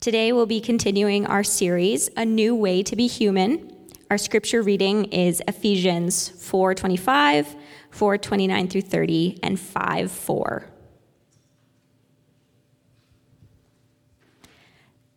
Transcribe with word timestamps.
Today 0.00 0.32
we'll 0.32 0.46
be 0.46 0.60
continuing 0.60 1.26
our 1.26 1.42
series, 1.42 2.08
A 2.16 2.24
New 2.24 2.54
Way 2.54 2.84
to 2.84 2.94
Be 2.94 3.08
Human. 3.08 3.68
Our 4.08 4.16
scripture 4.16 4.62
reading 4.62 5.06
is 5.06 5.42
Ephesians 5.48 6.28
4:25, 6.28 7.56
4:29 7.90 8.68
through 8.70 8.82
30, 8.82 9.40
and 9.42 9.58
5:4. 9.58 10.70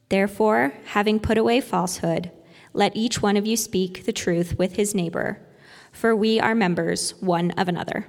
Therefore, 0.10 0.74
having 0.86 1.20
put 1.20 1.38
away 1.38 1.62
falsehood, 1.62 2.32
let 2.74 2.98
each 2.98 3.22
one 3.22 3.38
of 3.38 3.46
you 3.46 3.56
speak 3.56 4.06
the 4.06 4.12
truth 4.12 4.58
with 4.58 4.78
his 4.78 4.96
neighbor, 4.96 5.48
for 5.92 6.16
we 6.16 6.40
are 6.40 6.56
members 6.56 7.12
one 7.22 7.52
of 7.52 7.68
another. 7.68 8.08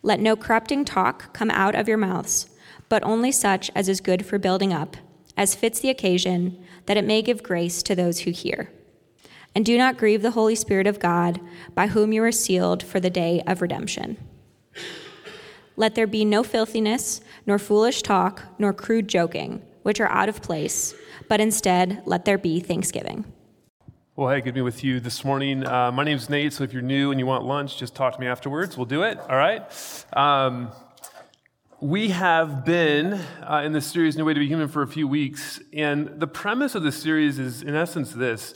Let 0.00 0.20
no 0.20 0.36
corrupting 0.36 0.84
talk 0.84 1.34
come 1.34 1.50
out 1.50 1.74
of 1.74 1.88
your 1.88 1.98
mouths, 1.98 2.46
but 2.88 3.02
only 3.02 3.32
such 3.32 3.68
as 3.74 3.88
is 3.88 4.00
good 4.00 4.24
for 4.24 4.38
building 4.38 4.72
up, 4.72 4.96
as 5.36 5.54
fits 5.54 5.80
the 5.80 5.90
occasion, 5.90 6.62
that 6.86 6.96
it 6.96 7.04
may 7.04 7.22
give 7.22 7.42
grace 7.42 7.82
to 7.82 7.94
those 7.94 8.20
who 8.20 8.30
hear. 8.30 8.70
And 9.54 9.64
do 9.64 9.78
not 9.78 9.96
grieve 9.96 10.22
the 10.22 10.32
Holy 10.32 10.54
Spirit 10.54 10.86
of 10.86 10.98
God, 10.98 11.40
by 11.74 11.88
whom 11.88 12.12
you 12.12 12.22
are 12.24 12.32
sealed 12.32 12.82
for 12.82 13.00
the 13.00 13.10
day 13.10 13.42
of 13.46 13.62
redemption. 13.62 14.16
Let 15.76 15.94
there 15.94 16.06
be 16.06 16.24
no 16.24 16.42
filthiness, 16.42 17.20
nor 17.46 17.58
foolish 17.58 18.02
talk, 18.02 18.42
nor 18.58 18.72
crude 18.72 19.08
joking, 19.08 19.62
which 19.82 20.00
are 20.00 20.08
out 20.08 20.28
of 20.28 20.42
place, 20.42 20.94
but 21.28 21.40
instead 21.40 22.02
let 22.06 22.24
there 22.24 22.38
be 22.38 22.60
thanksgiving. 22.60 23.24
Well, 24.16 24.30
hey, 24.30 24.40
good 24.40 24.50
to 24.50 24.52
be 24.52 24.60
with 24.62 24.84
you 24.84 25.00
this 25.00 25.24
morning. 25.24 25.66
Uh, 25.66 25.90
my 25.90 26.04
name's 26.04 26.30
Nate, 26.30 26.52
so 26.52 26.62
if 26.62 26.72
you're 26.72 26.82
new 26.82 27.10
and 27.10 27.18
you 27.18 27.26
want 27.26 27.44
lunch, 27.44 27.78
just 27.78 27.96
talk 27.96 28.14
to 28.14 28.20
me 28.20 28.28
afterwards. 28.28 28.76
We'll 28.76 28.86
do 28.86 29.02
it, 29.02 29.18
all 29.18 29.36
right? 29.36 29.62
Um, 30.12 30.70
we 31.84 32.08
have 32.08 32.64
been 32.64 33.12
uh, 33.42 33.60
in 33.62 33.72
this 33.72 33.84
series, 33.86 34.16
New 34.16 34.24
Way 34.24 34.32
to 34.32 34.40
Be 34.40 34.46
Human, 34.46 34.68
for 34.68 34.80
a 34.80 34.86
few 34.86 35.06
weeks, 35.06 35.60
and 35.74 36.18
the 36.18 36.26
premise 36.26 36.74
of 36.74 36.82
the 36.82 36.90
series 36.90 37.38
is, 37.38 37.60
in 37.60 37.74
essence, 37.74 38.12
this. 38.12 38.54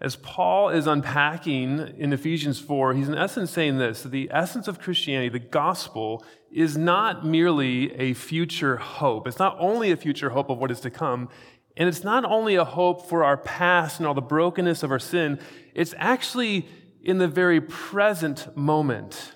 As 0.00 0.16
Paul 0.16 0.70
is 0.70 0.86
unpacking 0.86 1.80
in 1.98 2.14
Ephesians 2.14 2.60
4, 2.60 2.94
he's 2.94 3.08
in 3.08 3.14
essence 3.14 3.50
saying 3.50 3.76
this 3.76 4.04
the 4.04 4.30
essence 4.32 4.68
of 4.68 4.80
Christianity, 4.80 5.28
the 5.28 5.38
gospel, 5.38 6.24
is 6.50 6.78
not 6.78 7.26
merely 7.26 7.92
a 8.00 8.14
future 8.14 8.78
hope. 8.78 9.26
It's 9.28 9.38
not 9.38 9.54
only 9.60 9.90
a 9.90 9.96
future 9.98 10.30
hope 10.30 10.48
of 10.48 10.56
what 10.56 10.70
is 10.70 10.80
to 10.80 10.90
come, 10.90 11.28
and 11.76 11.90
it's 11.90 12.04
not 12.04 12.24
only 12.24 12.54
a 12.54 12.64
hope 12.64 13.06
for 13.06 13.22
our 13.22 13.36
past 13.36 14.00
and 14.00 14.06
all 14.06 14.14
the 14.14 14.22
brokenness 14.22 14.82
of 14.82 14.90
our 14.90 14.98
sin, 14.98 15.38
it's 15.74 15.92
actually 15.98 16.66
in 17.02 17.18
the 17.18 17.28
very 17.28 17.60
present 17.60 18.56
moment. 18.56 19.34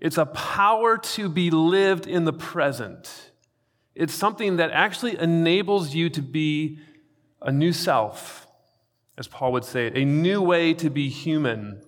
It's 0.00 0.18
a 0.18 0.26
power 0.26 0.98
to 0.98 1.28
be 1.28 1.50
lived 1.50 2.06
in 2.06 2.24
the 2.24 2.32
present. 2.32 3.30
It's 3.94 4.12
something 4.12 4.56
that 4.56 4.70
actually 4.70 5.18
enables 5.18 5.94
you 5.94 6.10
to 6.10 6.22
be 6.22 6.78
a 7.40 7.50
new 7.50 7.72
self, 7.72 8.46
as 9.16 9.26
Paul 9.26 9.52
would 9.52 9.64
say 9.64 9.86
it, 9.86 9.96
a 9.96 10.04
new 10.04 10.42
way 10.42 10.74
to 10.74 10.90
be 10.90 11.08
human. 11.08 11.80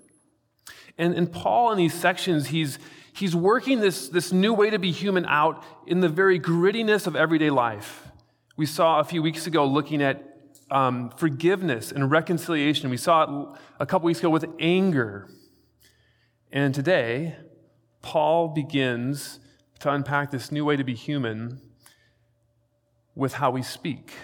And, 0.96 1.14
and 1.14 1.30
Paul, 1.30 1.72
in 1.72 1.78
these 1.78 1.92
sections, 1.92 2.48
he's, 2.48 2.78
he's 3.12 3.36
working 3.36 3.80
this, 3.80 4.08
this 4.08 4.32
new 4.32 4.54
way 4.54 4.70
to 4.70 4.78
be 4.78 4.90
human 4.90 5.26
out 5.26 5.62
in 5.86 6.00
the 6.00 6.08
very 6.08 6.40
grittiness 6.40 7.06
of 7.06 7.14
everyday 7.14 7.50
life. 7.50 8.08
We 8.56 8.66
saw 8.66 9.00
a 9.00 9.04
few 9.04 9.22
weeks 9.22 9.46
ago 9.46 9.66
looking 9.66 10.02
at 10.02 10.24
um, 10.70 11.10
forgiveness 11.10 11.92
and 11.92 12.10
reconciliation. 12.10 12.90
We 12.90 12.96
saw 12.96 13.22
it 13.22 13.58
a 13.80 13.86
couple 13.86 14.06
weeks 14.06 14.18
ago 14.18 14.30
with 14.30 14.46
anger. 14.58 15.28
And 16.50 16.74
today, 16.74 17.36
Paul 18.08 18.48
begins 18.48 19.38
to 19.80 19.92
unpack 19.92 20.30
this 20.30 20.50
new 20.50 20.64
way 20.64 20.76
to 20.76 20.82
be 20.82 20.94
human 20.94 21.60
with 23.14 23.34
how 23.34 23.50
we 23.50 23.60
speak, 23.60 24.14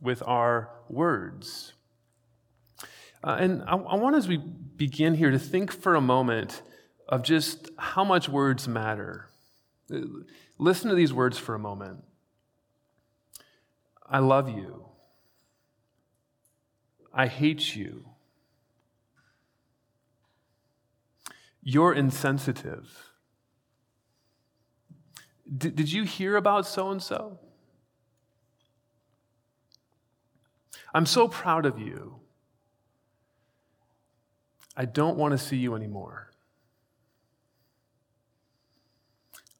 with 0.00 0.22
our 0.24 0.70
words. 0.88 1.72
Uh, 3.24 3.36
and 3.40 3.62
I, 3.64 3.74
I 3.74 3.96
want, 3.96 4.14
as 4.14 4.28
we 4.28 4.36
begin 4.36 5.14
here, 5.14 5.32
to 5.32 5.40
think 5.40 5.72
for 5.72 5.96
a 5.96 6.00
moment 6.00 6.62
of 7.08 7.24
just 7.24 7.70
how 7.78 8.04
much 8.04 8.28
words 8.28 8.68
matter. 8.68 9.28
Listen 10.56 10.90
to 10.90 10.94
these 10.94 11.12
words 11.12 11.36
for 11.36 11.56
a 11.56 11.58
moment. 11.58 12.04
I 14.08 14.20
love 14.20 14.48
you. 14.48 14.86
I 17.12 17.26
hate 17.26 17.74
you. 17.74 18.13
You're 21.64 21.94
insensitive. 21.94 23.10
Did 25.56 25.90
you 25.90 26.04
hear 26.04 26.36
about 26.36 26.66
so 26.66 26.90
and 26.90 27.02
so? 27.02 27.38
I'm 30.92 31.06
so 31.06 31.26
proud 31.26 31.66
of 31.66 31.78
you. 31.78 32.20
I 34.76 34.84
don't 34.84 35.16
want 35.16 35.32
to 35.32 35.38
see 35.38 35.56
you 35.56 35.74
anymore. 35.74 36.30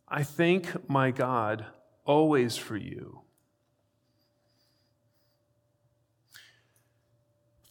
I 0.07 0.23
thank 0.23 0.89
my 0.89 1.11
God 1.11 1.65
always 2.05 2.57
for 2.57 2.77
you. 2.77 3.24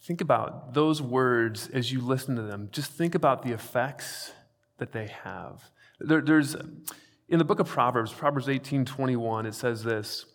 Think 0.04 0.20
about 0.20 0.74
those 0.74 1.00
words 1.00 1.70
as 1.72 1.90
you 1.90 2.02
listen 2.02 2.36
to 2.36 2.42
them. 2.42 2.68
Just 2.70 2.90
think 2.90 3.14
about 3.14 3.42
the 3.42 3.52
effects 3.52 4.32
that 4.76 4.92
they 4.92 5.06
have. 5.06 5.70
There, 5.98 6.20
there's 6.20 6.54
in 7.26 7.38
the 7.38 7.44
book 7.44 7.58
of 7.58 7.66
Proverbs, 7.66 8.12
Proverbs 8.12 8.46
18 8.46 8.84
21, 8.84 9.46
it 9.46 9.54
says 9.54 9.82
this 9.82 10.26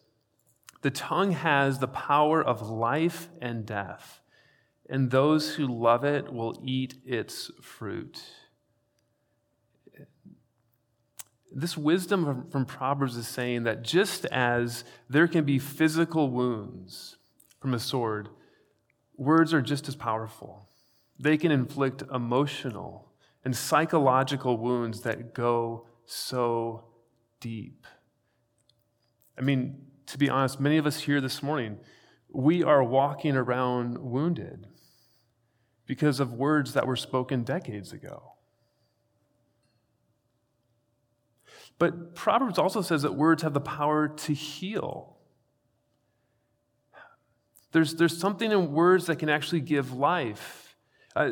The 0.82 0.90
tongue 0.90 1.34
has 1.34 1.78
the 1.78 1.88
power 1.88 2.44
of 2.44 2.68
life 2.68 3.30
and 3.40 3.64
death, 3.64 4.22
and 4.90 5.12
those 5.12 5.54
who 5.54 5.68
love 5.68 6.04
it 6.04 6.34
will 6.34 6.60
eat 6.66 6.96
its 7.06 7.52
fruit. 7.62 8.24
This 11.52 11.78
wisdom 11.78 12.26
from, 12.26 12.50
from 12.50 12.66
Proverbs 12.66 13.18
is 13.18 13.28
saying 13.28 13.64
that 13.64 13.84
just 13.84 14.26
as 14.26 14.84
there 15.08 15.28
can 15.28 15.46
be 15.46 15.60
physical 15.60 16.32
wounds 16.32 17.18
from 17.60 17.76
a 17.76 17.80
sword, 17.80 18.30
words 19.20 19.54
are 19.54 19.62
just 19.62 19.88
as 19.88 19.96
powerful. 19.96 20.70
They 21.20 21.38
can 21.38 21.52
inflict 21.52 22.04
emotional 22.14 23.12
and 23.44 23.56
psychological 23.56 24.58
wounds 24.58 25.02
that 25.02 25.34
go 25.34 25.86
so 26.06 26.86
deep. 27.40 27.86
I 29.38 29.42
mean, 29.42 29.86
to 30.08 30.18
be 30.18 30.30
honest, 30.30 30.60
many 30.60 30.78
of 30.78 30.86
us 30.86 31.02
here 31.02 31.22
this 31.22 31.44
morning, 31.44 31.78
we 32.32 32.64
are 32.64 32.84
walking 32.84 33.36
around 33.36 33.98
wounded 33.98 34.68
because 35.86 36.20
of 36.20 36.34
words 36.34 36.74
that 36.74 36.88
were 36.88 36.96
spoken 36.96 37.44
decades 37.44 37.92
ago. 37.92 38.34
But 41.78 42.16
Proverbs 42.16 42.60
also 42.60 42.82
says 42.82 43.02
that 43.02 43.16
words 43.16 43.44
have 43.44 43.54
the 43.54 43.62
power 43.62 44.08
to 44.08 44.34
heal. 44.34 45.19
There's, 47.72 47.96
there's 47.96 48.18
something 48.18 48.52
in 48.52 48.72
words 48.72 49.06
that 49.08 49.18
can 49.18 49.30
actually 49.30 49.62
give 49.62 49.94
life. 49.94 50.76
Uh, 51.16 51.32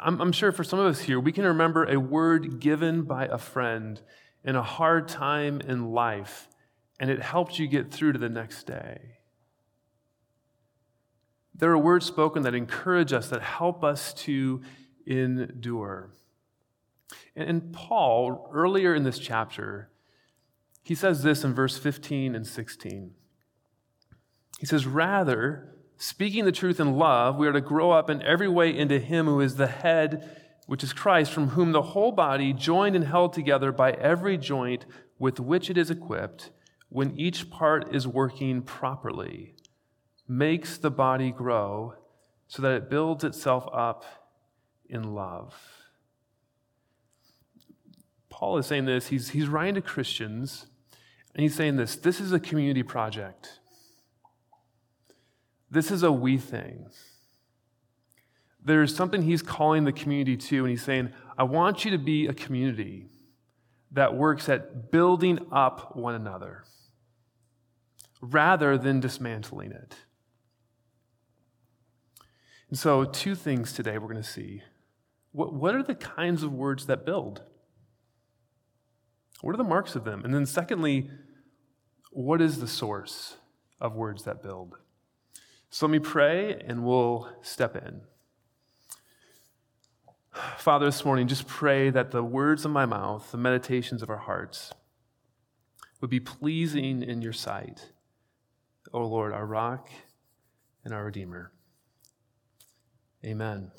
I'm, 0.00 0.20
I'm 0.20 0.32
sure 0.32 0.52
for 0.52 0.64
some 0.64 0.78
of 0.78 0.86
us 0.86 1.00
here, 1.00 1.20
we 1.20 1.32
can 1.32 1.44
remember 1.44 1.84
a 1.84 1.98
word 1.98 2.60
given 2.60 3.02
by 3.02 3.26
a 3.26 3.38
friend 3.38 4.00
in 4.44 4.56
a 4.56 4.62
hard 4.62 5.08
time 5.08 5.60
in 5.60 5.92
life, 5.92 6.48
and 6.98 7.10
it 7.10 7.20
helped 7.20 7.58
you 7.58 7.66
get 7.66 7.92
through 7.92 8.12
to 8.12 8.18
the 8.18 8.28
next 8.28 8.64
day. 8.64 9.00
There 11.54 11.70
are 11.70 11.78
words 11.78 12.04
spoken 12.04 12.42
that 12.42 12.54
encourage 12.54 13.12
us, 13.12 13.28
that 13.30 13.42
help 13.42 13.82
us 13.82 14.12
to 14.14 14.62
endure. 15.06 16.10
And 17.34 17.72
Paul, 17.72 18.50
earlier 18.52 18.94
in 18.94 19.04
this 19.04 19.18
chapter, 19.18 19.90
he 20.82 20.94
says 20.94 21.22
this 21.22 21.44
in 21.44 21.54
verse 21.54 21.78
15 21.78 22.34
and 22.34 22.46
16. 22.46 23.12
He 24.60 24.66
says, 24.66 24.86
Rather, 24.86 25.75
speaking 25.96 26.44
the 26.44 26.52
truth 26.52 26.80
in 26.80 26.96
love, 26.96 27.36
we 27.36 27.46
are 27.46 27.52
to 27.52 27.60
grow 27.60 27.90
up 27.90 28.10
in 28.10 28.22
every 28.22 28.48
way 28.48 28.76
into 28.76 28.98
Him 28.98 29.26
who 29.26 29.40
is 29.40 29.56
the 29.56 29.66
head, 29.66 30.28
which 30.66 30.84
is 30.84 30.92
Christ, 30.92 31.32
from 31.32 31.50
whom 31.50 31.72
the 31.72 31.82
whole 31.82 32.12
body, 32.12 32.52
joined 32.52 32.96
and 32.96 33.04
held 33.06 33.32
together 33.32 33.72
by 33.72 33.92
every 33.92 34.36
joint 34.36 34.84
with 35.18 35.40
which 35.40 35.70
it 35.70 35.78
is 35.78 35.90
equipped, 35.90 36.50
when 36.88 37.18
each 37.18 37.50
part 37.50 37.94
is 37.94 38.06
working 38.06 38.62
properly, 38.62 39.54
makes 40.28 40.78
the 40.78 40.90
body 40.90 41.30
grow 41.30 41.94
so 42.48 42.62
that 42.62 42.72
it 42.72 42.90
builds 42.90 43.24
itself 43.24 43.68
up 43.72 44.04
in 44.88 45.14
love. 45.14 45.54
Paul 48.28 48.58
is 48.58 48.66
saying 48.66 48.84
this, 48.84 49.08
he's, 49.08 49.30
he's 49.30 49.48
writing 49.48 49.74
to 49.76 49.80
Christians, 49.80 50.66
and 51.34 51.42
he's 51.42 51.54
saying 51.54 51.76
this 51.76 51.96
this 51.96 52.20
is 52.20 52.32
a 52.32 52.40
community 52.40 52.82
project. 52.82 53.60
This 55.70 55.90
is 55.90 56.02
a 56.02 56.12
we 56.12 56.38
thing. 56.38 56.86
There's 58.64 58.94
something 58.94 59.22
he's 59.22 59.42
calling 59.42 59.84
the 59.84 59.92
community 59.92 60.36
to, 60.36 60.58
and 60.60 60.70
he's 60.70 60.82
saying, 60.82 61.12
I 61.38 61.44
want 61.44 61.84
you 61.84 61.90
to 61.92 61.98
be 61.98 62.26
a 62.26 62.34
community 62.34 63.06
that 63.92 64.14
works 64.16 64.48
at 64.48 64.90
building 64.90 65.38
up 65.52 65.96
one 65.96 66.14
another. 66.14 66.64
rather 68.20 68.78
than 68.78 69.00
dismantling 69.00 69.72
it. 69.72 69.94
And 72.68 72.78
so, 72.78 73.04
two 73.04 73.34
things 73.34 73.72
today 73.72 73.98
we're 73.98 74.08
going 74.08 74.22
to 74.22 74.28
see. 74.28 74.62
What, 75.32 75.52
what 75.52 75.74
are 75.74 75.82
the 75.82 75.94
kinds 75.94 76.42
of 76.42 76.52
words 76.52 76.86
that 76.86 77.04
build? 77.06 77.42
What 79.40 79.54
are 79.54 79.58
the 79.58 79.64
marks 79.64 79.94
of 79.94 80.04
them? 80.04 80.24
And 80.24 80.34
then, 80.34 80.46
secondly, 80.46 81.10
what 82.10 82.40
is 82.40 82.58
the 82.58 82.66
source 82.66 83.36
of 83.80 83.94
words 83.94 84.24
that 84.24 84.42
build? 84.42 84.76
So 85.76 85.84
let 85.84 85.92
me 85.92 85.98
pray 85.98 86.58
and 86.66 86.86
we'll 86.86 87.28
step 87.42 87.76
in. 87.76 88.00
Father, 90.56 90.86
this 90.86 91.04
morning, 91.04 91.28
just 91.28 91.46
pray 91.46 91.90
that 91.90 92.12
the 92.12 92.24
words 92.24 92.64
of 92.64 92.70
my 92.70 92.86
mouth, 92.86 93.30
the 93.30 93.36
meditations 93.36 94.02
of 94.02 94.08
our 94.08 94.16
hearts, 94.16 94.72
would 96.00 96.08
be 96.08 96.18
pleasing 96.18 97.02
in 97.02 97.20
your 97.20 97.34
sight. 97.34 97.92
O 98.94 99.02
oh 99.02 99.06
Lord, 99.06 99.34
our 99.34 99.44
rock 99.44 99.90
and 100.82 100.94
our 100.94 101.04
Redeemer. 101.04 101.52
Amen. 103.22 103.70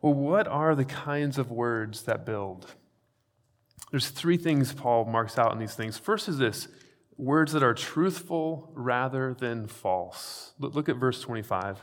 Well, 0.00 0.14
what 0.14 0.46
are 0.46 0.76
the 0.76 0.84
kinds 0.84 1.36
of 1.36 1.50
words 1.50 2.04
that 2.04 2.24
build? 2.24 2.76
There's 3.90 4.10
three 4.10 4.36
things 4.36 4.72
Paul 4.72 5.06
marks 5.06 5.36
out 5.36 5.52
in 5.52 5.58
these 5.58 5.74
things. 5.74 5.98
First 5.98 6.28
is 6.28 6.38
this 6.38 6.68
words 7.20 7.52
that 7.52 7.62
are 7.62 7.74
truthful 7.74 8.72
rather 8.74 9.34
than 9.34 9.66
false. 9.66 10.54
Look 10.58 10.88
at 10.88 10.96
verse 10.96 11.20
25. 11.20 11.78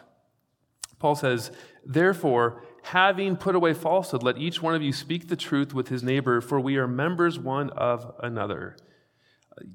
Paul 0.99 1.15
says, 1.15 1.51
Therefore, 1.85 2.63
having 2.83 3.37
put 3.37 3.55
away 3.55 3.73
falsehood, 3.73 4.23
let 4.23 4.37
each 4.37 4.61
one 4.61 4.73
of 4.73 4.81
you 4.81 4.91
speak 4.91 5.27
the 5.27 5.35
truth 5.35 5.73
with 5.73 5.89
his 5.89 6.01
neighbor, 6.01 6.41
for 6.41 6.59
we 6.59 6.77
are 6.77 6.87
members 6.87 7.37
one 7.37 7.69
of 7.71 8.15
another. 8.21 8.75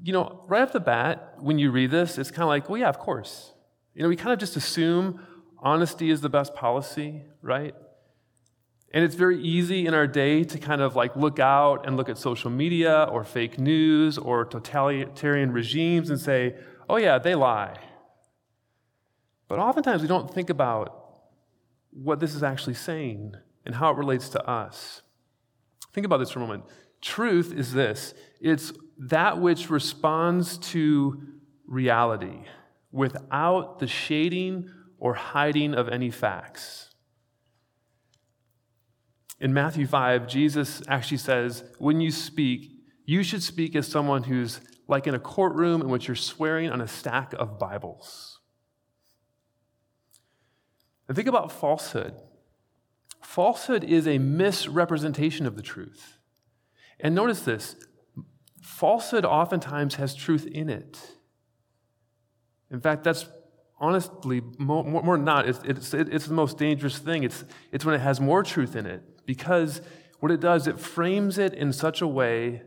You 0.03 0.13
know, 0.13 0.45
right 0.49 0.63
off 0.63 0.73
the 0.73 0.81
bat, 0.81 1.35
when 1.39 1.59
you 1.59 1.71
read 1.71 1.91
this, 1.91 2.19
it's 2.19 2.31
kind 2.31 2.43
of 2.43 2.49
like, 2.49 2.69
well, 2.69 2.79
yeah, 2.79 2.89
of 2.89 2.99
course. 2.99 3.53
You 3.95 4.03
know, 4.03 4.09
we 4.09 4.17
kind 4.17 4.33
of 4.33 4.39
just 4.39 4.57
assume 4.57 5.25
honesty 5.59 6.11
is 6.11 6.21
the 6.21 6.29
best 6.29 6.55
policy, 6.55 7.23
right? 7.41 7.75
And 8.93 9.03
it's 9.03 9.15
very 9.15 9.41
easy 9.41 9.87
in 9.87 9.95
our 9.95 10.07
day 10.07 10.45
to 10.45 10.59
kind 10.59 10.83
of 10.83 10.95
like 10.95 11.17
look 11.17 11.39
out 11.39 11.87
and 11.87 11.97
look 11.97 12.11
at 12.11 12.19
social 12.19 12.51
media 12.51 13.05
or 13.11 13.25
fake 13.25 13.59
news 13.59 14.19
or 14.19 14.45
totalitarian 14.45 15.51
regimes 15.53 16.11
and 16.11 16.21
say, 16.21 16.57
oh, 16.91 16.97
yeah, 16.99 17.19
they 17.19 17.35
lie. 17.35 17.79
But 19.49 19.59
oftentimes 19.59 20.03
we 20.03 20.09
don't 20.09 20.33
think 20.33 20.51
about 20.51 21.03
what 21.91 22.21
this 22.21 22.35
is 22.35 22.43
actually 22.43 22.75
saying 22.75 23.35
and 23.65 23.75
how 23.75 23.91
it 23.91 23.97
relates 23.97 24.29
to 24.31 24.47
us. 24.49 25.03
Think 25.93 26.05
about 26.05 26.19
this 26.19 26.31
for 26.31 26.39
a 26.39 26.43
moment. 26.43 26.65
Truth 27.01 27.53
is 27.53 27.73
this 27.73 28.15
it's 28.41 28.73
that 28.99 29.39
which 29.39 29.71
responds 29.71 30.59
to 30.59 31.21
reality 31.67 32.45
without 32.91 33.79
the 33.79 33.87
shading 33.87 34.71
or 34.99 35.15
hiding 35.15 35.75
of 35.75 35.89
any 35.89 36.11
facts. 36.11 36.92
In 39.43 39.53
Matthew 39.53 39.89
5, 39.89 40.29
Jesus 40.29 40.83
actually 40.87 41.17
says, 41.17 41.65
when 41.79 42.01
you 42.01 42.13
speak, 42.13 42.71
you 43.05 43.25
should 43.25 43.43
speak 43.43 43.75
as 43.75 43.89
someone 43.89 44.23
who's 44.23 44.61
like 44.87 45.09
in 45.09 45.17
a 45.17 45.19
courtroom 45.19 45.83
in 45.83 45.89
which 45.89 46.07
you're 46.07 46.15
swearing 46.15 46.71
on 46.71 46.81
a 46.81 46.87
stack 46.87 47.33
of 47.33 47.59
Bibles. 47.59 48.39
And 51.09 51.17
think 51.17 51.27
about 51.27 51.51
falsehood. 51.51 52.15
Falsehood 53.21 53.83
is 53.83 54.07
a 54.07 54.19
misrepresentation 54.19 55.45
of 55.45 55.57
the 55.57 55.63
truth. 55.63 56.19
And 57.01 57.13
notice 57.13 57.41
this 57.41 57.75
falsehood 58.61 59.25
oftentimes 59.25 59.97
has 59.97 60.15
truth 60.15 60.47
in 60.47 60.71
it. 60.71 61.01
In 62.71 62.81
fact, 62.81 63.03
that's 63.03 63.27
honestly, 63.81 64.41
more, 64.59 64.85
more 64.85 65.19
not, 65.19 65.49
it's, 65.49 65.59
it's, 65.65 65.93
it's 65.93 66.27
the 66.27 66.35
most 66.35 66.59
dangerous 66.59 66.99
thing. 66.99 67.25
It's, 67.25 67.43
it's 67.73 67.85
when 67.85 67.97
it 67.97 68.01
has 68.03 68.21
more 68.21 68.45
truth 68.45 68.77
in 68.77 68.87
it 68.87 69.03
because 69.27 69.81
what 70.21 70.31
it 70.31 70.41
does, 70.41 70.67
it 70.67 70.79
frames 70.79 71.39
it 71.39 71.55
in 71.55 71.73
such 71.73 72.01
a 72.01 72.07
way 72.07 72.63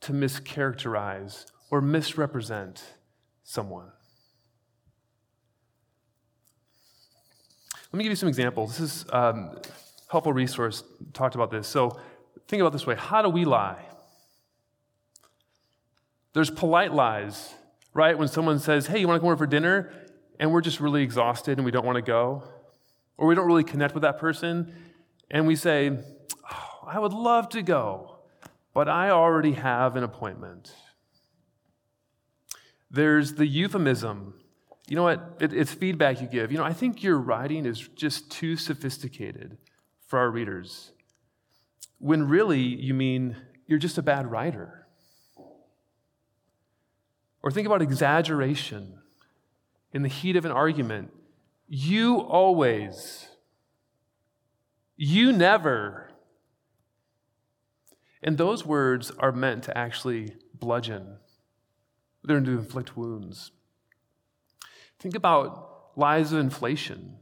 to 0.00 0.12
mischaracterize 0.12 1.46
or 1.70 1.80
misrepresent 1.80 2.84
someone. 3.44 3.90
Let 7.92 7.98
me 7.98 8.04
give 8.04 8.10
you 8.10 8.16
some 8.16 8.28
examples. 8.28 8.78
This 8.78 8.80
is 8.80 9.06
um, 9.12 9.58
helpful 10.10 10.32
resource 10.32 10.82
talked 11.12 11.34
about 11.34 11.50
this. 11.50 11.66
So 11.66 11.98
think 12.48 12.60
about 12.60 12.72
this 12.72 12.86
way: 12.86 12.94
How 12.96 13.22
do 13.22 13.28
we 13.28 13.44
lie? 13.44 13.82
There's 16.34 16.50
polite 16.50 16.92
lies, 16.92 17.54
right? 17.94 18.18
When 18.18 18.28
someone 18.28 18.58
says, 18.58 18.86
"Hey, 18.86 18.98
you 18.98 19.08
want 19.08 19.16
to 19.16 19.20
come 19.20 19.28
over 19.28 19.38
for 19.38 19.46
dinner?" 19.46 19.90
and 20.38 20.52
we're 20.52 20.60
just 20.60 20.80
really 20.80 21.02
exhausted 21.02 21.58
and 21.58 21.64
we 21.64 21.70
don't 21.70 21.86
want 21.86 21.96
to 21.96 22.02
go, 22.02 22.42
or 23.16 23.26
we 23.26 23.34
don't 23.34 23.46
really 23.46 23.64
connect 23.64 23.94
with 23.94 24.02
that 24.02 24.18
person, 24.18 24.74
and 25.30 25.46
we 25.46 25.56
say, 25.56 25.90
oh, 25.90 26.78
I 26.86 26.98
would 26.98 27.12
love 27.12 27.48
to 27.50 27.62
go, 27.62 28.18
but 28.72 28.88
I 28.88 29.10
already 29.10 29.52
have 29.52 29.96
an 29.96 30.04
appointment. 30.04 30.72
There's 32.90 33.34
the 33.34 33.46
euphemism. 33.46 34.34
You 34.88 34.96
know 34.96 35.02
what? 35.02 35.38
It, 35.40 35.52
it's 35.52 35.72
feedback 35.72 36.20
you 36.20 36.28
give. 36.28 36.52
You 36.52 36.58
know, 36.58 36.64
I 36.64 36.72
think 36.72 37.02
your 37.02 37.18
writing 37.18 37.66
is 37.66 37.88
just 37.96 38.30
too 38.30 38.56
sophisticated 38.56 39.58
for 40.06 40.18
our 40.18 40.30
readers. 40.30 40.92
When 41.98 42.28
really 42.28 42.60
you 42.60 42.94
mean 42.94 43.36
you're 43.66 43.78
just 43.78 43.98
a 43.98 44.02
bad 44.02 44.30
writer. 44.30 44.86
Or 47.42 47.50
think 47.50 47.66
about 47.66 47.82
exaggeration 47.82 48.98
in 49.92 50.02
the 50.02 50.08
heat 50.08 50.36
of 50.36 50.44
an 50.44 50.52
argument. 50.52 51.12
You 51.68 52.20
always 52.20 53.28
you 54.96 55.32
never. 55.32 56.10
And 58.22 58.38
those 58.38 58.64
words 58.64 59.12
are 59.18 59.32
meant 59.32 59.64
to 59.64 59.76
actually 59.76 60.34
bludgeon, 60.54 61.18
they're 62.24 62.36
meant 62.36 62.46
to 62.46 62.58
inflict 62.58 62.96
wounds. 62.96 63.52
Think 64.98 65.14
about 65.14 65.92
lies 65.96 66.32
of 66.32 66.38
inflation. 66.38 67.16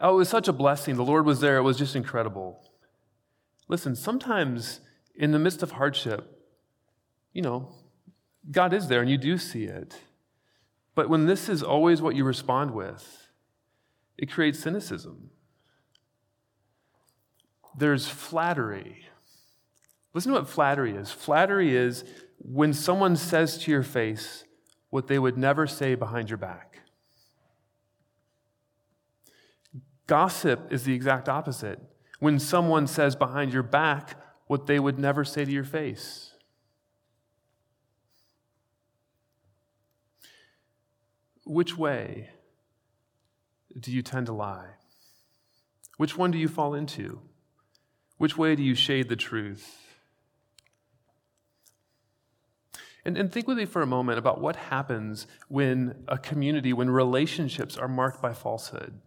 Oh, 0.00 0.14
it 0.14 0.18
was 0.18 0.28
such 0.28 0.46
a 0.46 0.52
blessing. 0.52 0.94
The 0.94 1.04
Lord 1.04 1.26
was 1.26 1.40
there. 1.40 1.56
It 1.56 1.62
was 1.62 1.78
just 1.78 1.96
incredible. 1.96 2.62
Listen, 3.66 3.96
sometimes 3.96 4.80
in 5.16 5.32
the 5.32 5.38
midst 5.38 5.62
of 5.62 5.72
hardship, 5.72 6.38
you 7.32 7.42
know, 7.42 7.72
God 8.50 8.72
is 8.72 8.86
there 8.88 9.00
and 9.00 9.10
you 9.10 9.18
do 9.18 9.38
see 9.38 9.64
it. 9.64 9.96
But 10.94 11.08
when 11.08 11.26
this 11.26 11.48
is 11.48 11.62
always 11.62 12.00
what 12.00 12.14
you 12.14 12.24
respond 12.24 12.72
with, 12.72 13.28
it 14.16 14.30
creates 14.30 14.60
cynicism 14.60 15.30
there's 17.78 18.08
flattery. 18.08 19.04
Listen 20.14 20.32
to 20.32 20.38
what 20.38 20.48
flattery 20.48 20.94
is. 20.96 21.10
Flattery 21.10 21.76
is 21.76 22.04
when 22.38 22.72
someone 22.72 23.16
says 23.16 23.58
to 23.58 23.70
your 23.70 23.82
face 23.82 24.44
what 24.90 25.06
they 25.06 25.18
would 25.18 25.36
never 25.36 25.66
say 25.66 25.94
behind 25.94 26.30
your 26.30 26.38
back. 26.38 26.80
Gossip 30.06 30.72
is 30.72 30.84
the 30.84 30.94
exact 30.94 31.28
opposite. 31.28 31.80
When 32.18 32.38
someone 32.38 32.86
says 32.86 33.14
behind 33.14 33.52
your 33.52 33.62
back 33.62 34.16
what 34.46 34.66
they 34.66 34.80
would 34.80 34.98
never 34.98 35.24
say 35.24 35.44
to 35.44 35.50
your 35.50 35.64
face. 35.64 36.32
Which 41.44 41.76
way 41.76 42.30
do 43.78 43.92
you 43.92 44.02
tend 44.02 44.26
to 44.26 44.32
lie? 44.32 44.70
Which 45.98 46.16
one 46.16 46.30
do 46.30 46.38
you 46.38 46.48
fall 46.48 46.74
into? 46.74 47.20
Which 48.18 48.36
way 48.36 48.54
do 48.56 48.62
you 48.62 48.74
shade 48.74 49.08
the 49.08 49.16
truth? 49.16 49.88
And, 53.04 53.16
and 53.16 53.32
think 53.32 53.48
with 53.48 53.56
me 53.56 53.64
for 53.64 53.80
a 53.80 53.86
moment 53.86 54.18
about 54.18 54.40
what 54.40 54.56
happens 54.56 55.26
when 55.48 56.04
a 56.08 56.18
community, 56.18 56.72
when 56.72 56.90
relationships 56.90 57.76
are 57.78 57.88
marked 57.88 58.20
by 58.20 58.34
falsehood. 58.34 59.00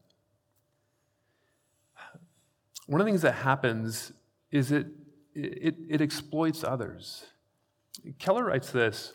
One 2.88 3.00
of 3.00 3.06
the 3.06 3.12
things 3.12 3.22
that 3.22 3.36
happens 3.36 4.12
is 4.50 4.72
it, 4.72 4.88
it, 5.36 5.76
it 5.88 6.02
exploits 6.02 6.64
others. 6.64 7.26
Keller 8.18 8.46
writes 8.46 8.72
this 8.72 9.14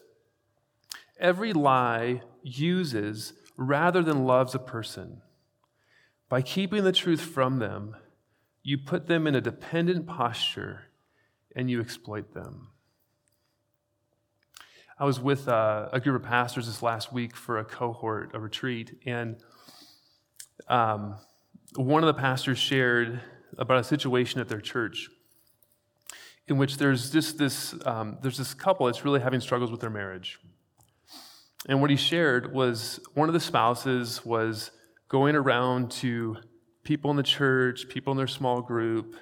Every 1.18 1.52
lie 1.52 2.22
uses 2.42 3.32
rather 3.56 4.02
than 4.02 4.24
loves 4.24 4.54
a 4.54 4.58
person. 4.58 5.22
By 6.28 6.42
keeping 6.42 6.84
the 6.84 6.92
truth 6.92 7.20
from 7.20 7.58
them, 7.58 7.96
you 8.66 8.76
put 8.76 9.06
them 9.06 9.28
in 9.28 9.36
a 9.36 9.40
dependent 9.40 10.08
posture 10.08 10.86
and 11.54 11.70
you 11.70 11.80
exploit 11.80 12.34
them. 12.34 12.66
I 14.98 15.04
was 15.04 15.20
with 15.20 15.46
uh, 15.46 15.88
a 15.92 16.00
group 16.00 16.20
of 16.20 16.28
pastors 16.28 16.66
this 16.66 16.82
last 16.82 17.12
week 17.12 17.36
for 17.36 17.58
a 17.58 17.64
cohort, 17.64 18.32
a 18.34 18.40
retreat, 18.40 18.98
and 19.06 19.36
um, 20.66 21.14
one 21.76 22.02
of 22.02 22.08
the 22.08 22.20
pastors 22.20 22.58
shared 22.58 23.20
about 23.56 23.78
a 23.78 23.84
situation 23.84 24.40
at 24.40 24.48
their 24.48 24.60
church 24.60 25.10
in 26.48 26.58
which 26.58 26.76
there's 26.76 27.12
just 27.12 27.38
this 27.38 27.72
um, 27.86 28.18
there's 28.20 28.36
this 28.36 28.52
couple 28.52 28.86
that's 28.86 29.04
really 29.04 29.20
having 29.20 29.38
struggles 29.38 29.70
with 29.70 29.80
their 29.80 29.90
marriage 29.90 30.40
And 31.68 31.80
what 31.80 31.90
he 31.90 31.96
shared 31.96 32.52
was 32.52 32.98
one 33.14 33.28
of 33.28 33.32
the 33.32 33.38
spouses 33.38 34.26
was 34.26 34.72
going 35.08 35.36
around 35.36 35.92
to 36.02 36.38
people 36.86 37.10
in 37.10 37.16
the 37.16 37.22
church, 37.22 37.88
people 37.88 38.12
in 38.12 38.16
their 38.16 38.28
small 38.28 38.62
group, 38.62 39.16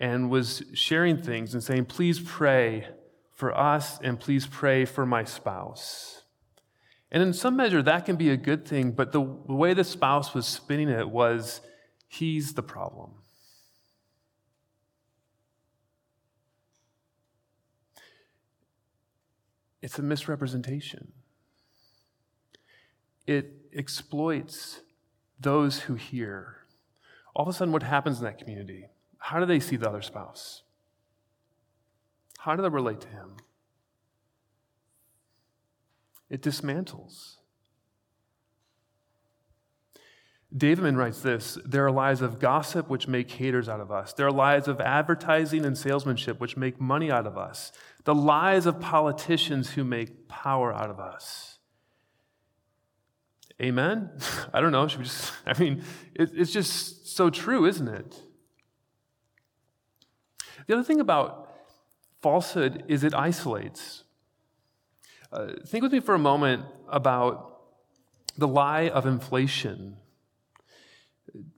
and 0.00 0.30
was 0.30 0.64
sharing 0.72 1.18
things 1.18 1.52
and 1.52 1.62
saying, 1.62 1.84
Please 1.84 2.18
pray 2.18 2.88
for 3.34 3.56
us 3.56 4.00
and 4.00 4.18
please 4.18 4.46
pray 4.46 4.84
for 4.86 5.04
my 5.04 5.22
spouse. 5.22 6.22
And 7.10 7.22
in 7.22 7.34
some 7.34 7.54
measure, 7.54 7.82
that 7.82 8.06
can 8.06 8.16
be 8.16 8.30
a 8.30 8.36
good 8.38 8.66
thing, 8.66 8.92
but 8.92 9.12
the 9.12 9.20
way 9.20 9.74
the 9.74 9.84
spouse 9.84 10.32
was 10.32 10.46
spinning 10.46 10.88
it 10.88 11.10
was, 11.10 11.60
He's 12.08 12.54
the 12.54 12.62
problem. 12.62 13.10
It's 19.82 19.98
a 19.98 20.02
misrepresentation. 20.02 21.12
It 23.26 23.52
exploits 23.74 24.80
those 25.38 25.80
who 25.80 25.94
hear. 25.94 26.61
All 27.34 27.42
of 27.42 27.48
a 27.48 27.52
sudden, 27.52 27.72
what 27.72 27.82
happens 27.82 28.18
in 28.18 28.24
that 28.24 28.38
community? 28.38 28.86
How 29.18 29.40
do 29.40 29.46
they 29.46 29.60
see 29.60 29.76
the 29.76 29.88
other 29.88 30.02
spouse? 30.02 30.62
How 32.38 32.56
do 32.56 32.62
they 32.62 32.68
relate 32.68 33.00
to 33.02 33.08
him? 33.08 33.36
It 36.28 36.42
dismantles. 36.42 37.36
Davidman 40.56 40.96
writes 40.96 41.20
this 41.20 41.56
There 41.64 41.86
are 41.86 41.90
lies 41.90 42.20
of 42.20 42.38
gossip 42.38 42.88
which 42.88 43.08
make 43.08 43.30
haters 43.30 43.68
out 43.68 43.80
of 43.80 43.90
us. 43.90 44.12
There 44.12 44.26
are 44.26 44.32
lies 44.32 44.68
of 44.68 44.80
advertising 44.80 45.64
and 45.64 45.76
salesmanship 45.76 46.40
which 46.40 46.56
make 46.56 46.80
money 46.80 47.10
out 47.10 47.26
of 47.26 47.38
us. 47.38 47.72
The 48.04 48.14
lies 48.14 48.66
of 48.66 48.80
politicians 48.80 49.70
who 49.70 49.84
make 49.84 50.28
power 50.28 50.72
out 50.72 50.90
of 50.90 51.00
us. 51.00 51.58
Amen? 53.60 54.10
I 54.52 54.60
don't 54.60 54.72
know. 54.72 54.86
Should 54.88 55.00
we 55.00 55.04
just, 55.04 55.32
I 55.46 55.58
mean, 55.58 55.82
it, 56.14 56.30
it's 56.34 56.52
just 56.52 57.08
so 57.08 57.30
true, 57.30 57.66
isn't 57.66 57.88
it? 57.88 58.20
The 60.66 60.74
other 60.74 60.84
thing 60.84 61.00
about 61.00 61.50
falsehood 62.20 62.84
is 62.88 63.02
it 63.04 63.14
isolates. 63.14 64.04
Uh, 65.32 65.54
think 65.66 65.82
with 65.82 65.92
me 65.92 66.00
for 66.00 66.14
a 66.14 66.18
moment 66.18 66.64
about 66.88 67.60
the 68.36 68.46
lie 68.46 68.88
of 68.88 69.06
inflation. 69.06 69.96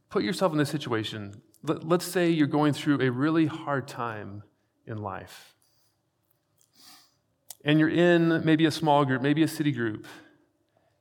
Put 0.09 0.23
yourself 0.23 0.53
in 0.53 0.59
this 0.59 0.71
situation. 0.71 1.43
Let, 1.63 1.87
let's 1.87 2.05
say 2.05 2.31
you're 2.31 2.47
going 2.47 2.73
through 2.73 3.01
a 3.01 3.11
really 3.11 3.47
hard 3.47 3.87
time 3.89 4.43
in 4.87 4.99
life. 4.99 5.55
And 7.65 7.79
you're 7.79 7.89
in 7.89 8.45
maybe 8.45 8.67
a 8.67 8.71
small 8.71 9.05
group, 9.05 9.23
maybe 9.23 9.43
a 9.43 9.49
city 9.49 9.73
group 9.73 10.07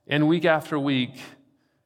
and 0.08 0.28
week 0.28 0.46
after 0.46 0.78
week, 0.78 1.22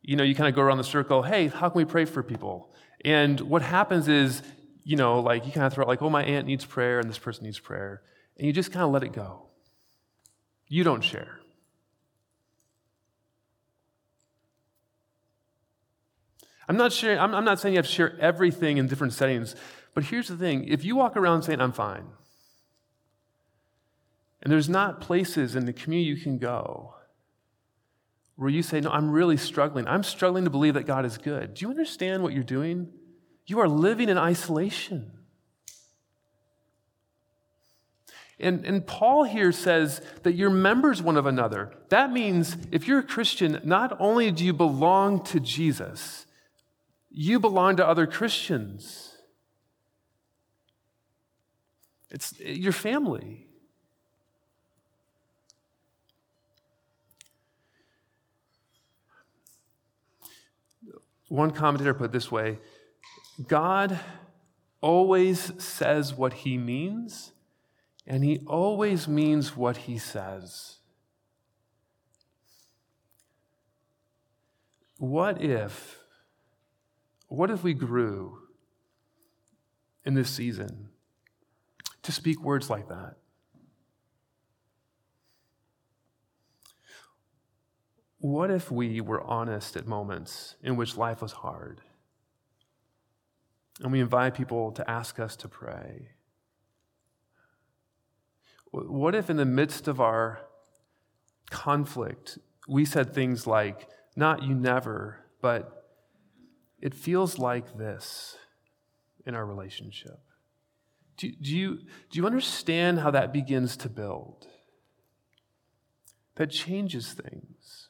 you 0.01 0.15
know, 0.15 0.23
you 0.23 0.35
kind 0.35 0.47
of 0.47 0.55
go 0.55 0.61
around 0.61 0.77
the 0.77 0.83
circle, 0.83 1.23
hey, 1.23 1.47
how 1.47 1.69
can 1.69 1.77
we 1.77 1.85
pray 1.85 2.05
for 2.05 2.23
people? 2.23 2.73
And 3.03 3.39
what 3.41 3.61
happens 3.61 4.07
is, 4.07 4.41
you 4.83 4.95
know, 4.95 5.19
like 5.19 5.45
you 5.45 5.51
kind 5.51 5.65
of 5.65 5.73
throw 5.73 5.83
out, 5.83 5.87
like, 5.87 6.01
oh, 6.01 6.09
my 6.09 6.23
aunt 6.23 6.47
needs 6.47 6.65
prayer 6.65 6.99
and 6.99 7.09
this 7.09 7.17
person 7.17 7.43
needs 7.43 7.59
prayer. 7.59 8.01
And 8.37 8.47
you 8.47 8.53
just 8.53 8.71
kind 8.71 8.83
of 8.83 8.91
let 8.91 9.03
it 9.03 9.13
go. 9.13 9.47
You 10.67 10.83
don't 10.83 11.01
share. 11.01 11.39
I'm 16.69 16.75
not, 16.75 16.91
sharing, 16.91 17.19
I'm, 17.19 17.33
I'm 17.33 17.45
not 17.45 17.59
saying 17.59 17.75
you 17.75 17.79
have 17.79 17.85
to 17.85 17.91
share 17.91 18.19
everything 18.19 18.77
in 18.77 18.87
different 18.87 19.13
settings, 19.13 19.55
but 19.93 20.05
here's 20.05 20.27
the 20.27 20.35
thing 20.35 20.65
if 20.65 20.83
you 20.83 20.97
walk 20.97 21.15
around 21.15 21.43
saying, 21.43 21.61
I'm 21.61 21.71
fine, 21.71 22.07
and 24.41 24.51
there's 24.51 24.67
not 24.67 24.99
places 24.99 25.55
in 25.55 25.65
the 25.65 25.71
community 25.71 26.09
you 26.09 26.21
can 26.21 26.37
go 26.37 26.96
where 28.37 28.49
you 28.49 28.63
say, 28.63 28.79
No, 28.79 28.91
I'm 28.91 29.11
really 29.11 29.35
struggling. 29.35 29.87
I'm 29.87 30.03
struggling 30.03 30.45
to 30.45 30.49
believe 30.49 30.75
that 30.75 30.85
God 30.85 31.05
is 31.05 31.17
good. 31.17 31.55
Do 31.55 31.65
you 31.65 31.69
understand 31.69 32.23
what 32.23 32.33
you're 32.33 32.43
doing? 32.43 32.87
You 33.45 33.59
are 33.59 33.67
living 33.67 34.07
in 34.09 34.17
isolation. 34.17 35.11
And, 38.39 38.65
and 38.65 38.85
Paul 38.85 39.23
here 39.23 39.51
says 39.51 39.99
that 40.21 40.33
you're 40.33 40.51
members 40.51 41.01
one 41.01 41.17
of 41.17 41.25
another. 41.25 41.73
That 41.89 42.11
means 42.11 42.55
if 42.71 42.87
you're 42.87 42.99
a 42.99 43.03
Christian, 43.03 43.59
not 43.63 43.97
only 43.99 44.31
do 44.31 44.45
you 44.45 44.53
belong 44.53 45.23
to 45.25 45.39
Jesus, 45.39 46.27
you 47.09 47.39
belong 47.39 47.77
to 47.77 47.87
other 47.87 48.05
Christians. 48.05 49.15
It's 52.11 52.39
your 52.39 52.73
family. 52.73 53.46
One 61.29 61.51
commentator 61.51 61.93
put 61.93 62.05
it 62.05 62.11
this 62.11 62.31
way 62.31 62.59
God 63.45 63.99
always 64.81 65.51
says 65.63 66.13
what 66.13 66.33
he 66.33 66.57
means, 66.57 67.31
and 68.05 68.23
he 68.23 68.39
always 68.47 69.07
means 69.07 69.55
what 69.55 69.77
he 69.77 69.97
says. 69.97 70.77
What 74.97 75.41
if, 75.43 75.99
what 77.27 77.51
if 77.51 77.63
we 77.63 77.73
grew 77.73 78.39
in 80.03 80.15
this 80.15 80.29
season 80.29 80.89
to 82.01 82.11
speak 82.11 82.41
words 82.41 82.69
like 82.69 82.87
that? 82.87 83.17
What 88.19 88.49
if 88.49 88.71
we 88.71 88.99
were 88.99 89.21
honest 89.21 89.75
at 89.75 89.85
moments 89.85 90.55
in 90.63 90.75
which 90.75 90.97
life 90.97 91.21
was 91.21 91.33
hard? 91.33 91.81
And 93.81 93.91
we 93.91 93.99
invite 93.99 94.33
people 94.33 94.71
to 94.71 94.89
ask 94.89 95.19
us 95.19 95.35
to 95.37 95.47
pray. 95.47 96.09
What 98.71 99.15
if, 99.15 99.29
in 99.29 99.37
the 99.37 99.45
midst 99.45 99.87
of 99.87 100.01
our 100.01 100.41
conflict, 101.49 102.39
we 102.67 102.85
said 102.85 103.13
things 103.13 103.47
like, 103.47 103.87
not 104.15 104.43
you 104.43 104.55
never, 104.55 105.23
but 105.41 105.85
it 106.81 106.93
feels 106.93 107.37
like 107.37 107.77
this 107.77 108.35
in 109.25 109.35
our 109.35 109.45
relationship? 109.45 110.19
Do, 111.17 111.31
do, 111.31 111.55
you, 111.55 111.75
do 112.09 112.19
you 112.19 112.25
understand 112.25 112.99
how 112.99 113.11
that 113.11 113.31
begins 113.31 113.77
to 113.77 113.89
build? 113.89 114.47
That 116.35 116.51
changes 116.51 117.13
things. 117.13 117.86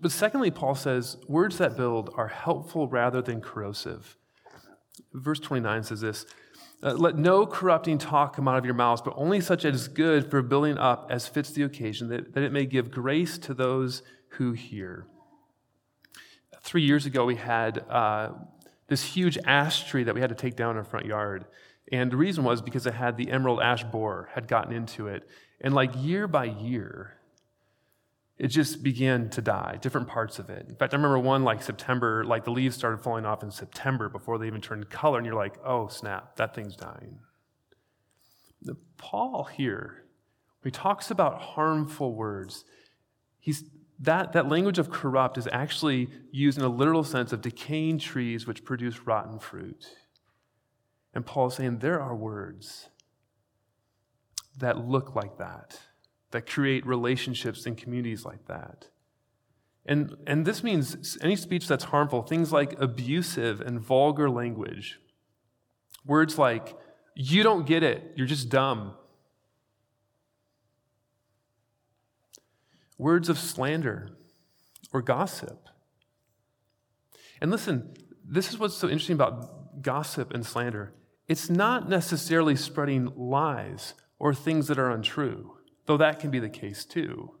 But 0.00 0.12
secondly, 0.12 0.50
Paul 0.50 0.74
says 0.74 1.16
words 1.26 1.58
that 1.58 1.76
build 1.76 2.10
are 2.16 2.28
helpful 2.28 2.88
rather 2.88 3.22
than 3.22 3.40
corrosive. 3.40 4.16
Verse 5.12 5.40
29 5.40 5.82
says 5.84 6.00
this 6.00 6.26
uh, 6.82 6.92
Let 6.92 7.16
no 7.16 7.46
corrupting 7.46 7.98
talk 7.98 8.36
come 8.36 8.46
out 8.48 8.58
of 8.58 8.64
your 8.64 8.74
mouths, 8.74 9.00
but 9.02 9.14
only 9.16 9.40
such 9.40 9.64
as 9.64 9.82
is 9.82 9.88
good 9.88 10.30
for 10.30 10.42
building 10.42 10.76
up 10.76 11.08
as 11.10 11.26
fits 11.26 11.50
the 11.50 11.62
occasion, 11.62 12.08
that, 12.08 12.34
that 12.34 12.42
it 12.42 12.52
may 12.52 12.66
give 12.66 12.90
grace 12.90 13.38
to 13.38 13.54
those 13.54 14.02
who 14.30 14.52
hear. 14.52 15.06
Three 16.62 16.82
years 16.82 17.06
ago, 17.06 17.24
we 17.24 17.36
had 17.36 17.78
uh, 17.88 18.30
this 18.88 19.02
huge 19.02 19.38
ash 19.44 19.88
tree 19.88 20.04
that 20.04 20.14
we 20.14 20.20
had 20.20 20.30
to 20.30 20.36
take 20.36 20.56
down 20.56 20.72
in 20.72 20.76
our 20.76 20.84
front 20.84 21.06
yard. 21.06 21.46
And 21.92 22.10
the 22.10 22.16
reason 22.16 22.44
was 22.44 22.60
because 22.60 22.86
it 22.86 22.94
had 22.94 23.16
the 23.16 23.30
emerald 23.30 23.60
ash 23.62 23.84
borer 23.84 24.28
had 24.34 24.48
gotten 24.48 24.74
into 24.74 25.06
it. 25.06 25.28
And 25.60 25.72
like 25.72 25.90
year 25.96 26.26
by 26.26 26.46
year, 26.46 27.14
it 28.38 28.48
just 28.48 28.82
began 28.82 29.30
to 29.30 29.40
die, 29.40 29.78
different 29.80 30.08
parts 30.08 30.38
of 30.38 30.50
it. 30.50 30.66
In 30.68 30.76
fact, 30.76 30.92
I 30.92 30.96
remember 30.96 31.18
one 31.18 31.42
like 31.42 31.62
September, 31.62 32.22
like 32.24 32.44
the 32.44 32.50
leaves 32.50 32.76
started 32.76 32.98
falling 32.98 33.24
off 33.24 33.42
in 33.42 33.50
September 33.50 34.10
before 34.10 34.38
they 34.38 34.46
even 34.46 34.60
turned 34.60 34.88
color, 34.90 35.18
and 35.18 35.26
you're 35.26 35.34
like, 35.34 35.56
oh, 35.64 35.88
snap, 35.88 36.36
that 36.36 36.54
thing's 36.54 36.76
dying. 36.76 37.18
The, 38.60 38.76
Paul 38.98 39.44
here, 39.44 40.04
when 40.60 40.70
he 40.70 40.78
talks 40.78 41.10
about 41.10 41.40
harmful 41.40 42.14
words, 42.14 42.64
he's, 43.38 43.64
that, 44.00 44.34
that 44.34 44.48
language 44.48 44.78
of 44.78 44.90
corrupt 44.90 45.38
is 45.38 45.48
actually 45.50 46.10
used 46.30 46.58
in 46.58 46.64
a 46.64 46.68
literal 46.68 47.04
sense 47.04 47.32
of 47.32 47.40
decaying 47.40 48.00
trees 48.00 48.46
which 48.46 48.64
produce 48.64 49.06
rotten 49.06 49.38
fruit. 49.38 49.86
And 51.14 51.24
Paul 51.24 51.46
is 51.46 51.54
saying 51.54 51.78
there 51.78 52.02
are 52.02 52.14
words 52.14 52.90
that 54.58 54.86
look 54.86 55.14
like 55.14 55.38
that 55.38 55.80
that 56.30 56.48
create 56.48 56.86
relationships 56.86 57.66
and 57.66 57.76
communities 57.76 58.24
like 58.24 58.46
that. 58.46 58.88
And, 59.86 60.16
and 60.26 60.44
this 60.44 60.64
means 60.64 61.16
any 61.22 61.36
speech 61.36 61.68
that's 61.68 61.84
harmful, 61.84 62.22
things 62.22 62.52
like 62.52 62.74
abusive 62.80 63.60
and 63.60 63.80
vulgar 63.80 64.28
language, 64.28 64.98
words 66.04 66.38
like, 66.38 66.76
you 67.14 67.42
don't 67.42 67.66
get 67.66 67.82
it, 67.82 68.12
you're 68.16 68.26
just 68.26 68.48
dumb. 68.48 68.94
Words 72.98 73.28
of 73.28 73.38
slander 73.38 74.10
or 74.92 75.02
gossip. 75.02 75.68
And 77.40 77.50
listen, 77.50 77.94
this 78.24 78.50
is 78.50 78.58
what's 78.58 78.74
so 78.74 78.88
interesting 78.88 79.14
about 79.14 79.82
gossip 79.82 80.32
and 80.34 80.44
slander. 80.44 80.94
It's 81.28 81.48
not 81.48 81.88
necessarily 81.88 82.56
spreading 82.56 83.12
lies 83.16 83.94
or 84.18 84.34
things 84.34 84.66
that 84.68 84.78
are 84.78 84.90
untrue 84.90 85.55
though 85.86 85.96
that 85.96 86.18
can 86.18 86.30
be 86.30 86.38
the 86.38 86.48
case 86.48 86.84
too. 86.84 87.32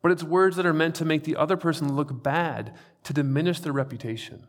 but 0.00 0.10
it's 0.10 0.22
words 0.22 0.56
that 0.56 0.66
are 0.66 0.72
meant 0.72 0.96
to 0.96 1.04
make 1.04 1.24
the 1.24 1.36
other 1.36 1.56
person 1.56 1.94
look 1.94 2.22
bad, 2.22 2.74
to 3.04 3.12
diminish 3.12 3.60
their 3.60 3.72
reputation. 3.72 4.46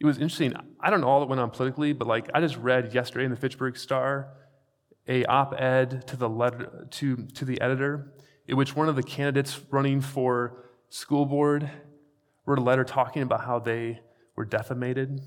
It 0.00 0.06
was 0.06 0.18
interesting. 0.18 0.54
I 0.80 0.90
don't 0.90 1.00
know 1.00 1.08
all 1.08 1.20
that 1.20 1.28
went 1.28 1.40
on 1.40 1.50
politically, 1.50 1.92
but 1.92 2.08
like 2.08 2.28
I 2.34 2.40
just 2.40 2.56
read 2.56 2.92
yesterday 2.92 3.24
in 3.24 3.30
the 3.30 3.36
Fitchburg 3.36 3.76
Star 3.76 4.28
a 5.08 5.24
op-ed 5.26 6.06
to 6.08 6.16
the 6.16 6.28
letter, 6.28 6.86
to, 6.90 7.16
to 7.16 7.44
the 7.44 7.60
editor 7.60 8.12
in 8.48 8.56
which 8.56 8.74
one 8.74 8.88
of 8.88 8.96
the 8.96 9.02
candidates 9.02 9.60
running 9.70 10.00
for 10.00 10.64
school 10.88 11.26
board 11.26 11.70
wrote 12.44 12.58
a 12.58 12.62
letter 12.62 12.84
talking 12.84 13.22
about 13.22 13.44
how 13.44 13.58
they 13.58 14.00
were 14.36 14.44
defamated, 14.44 15.20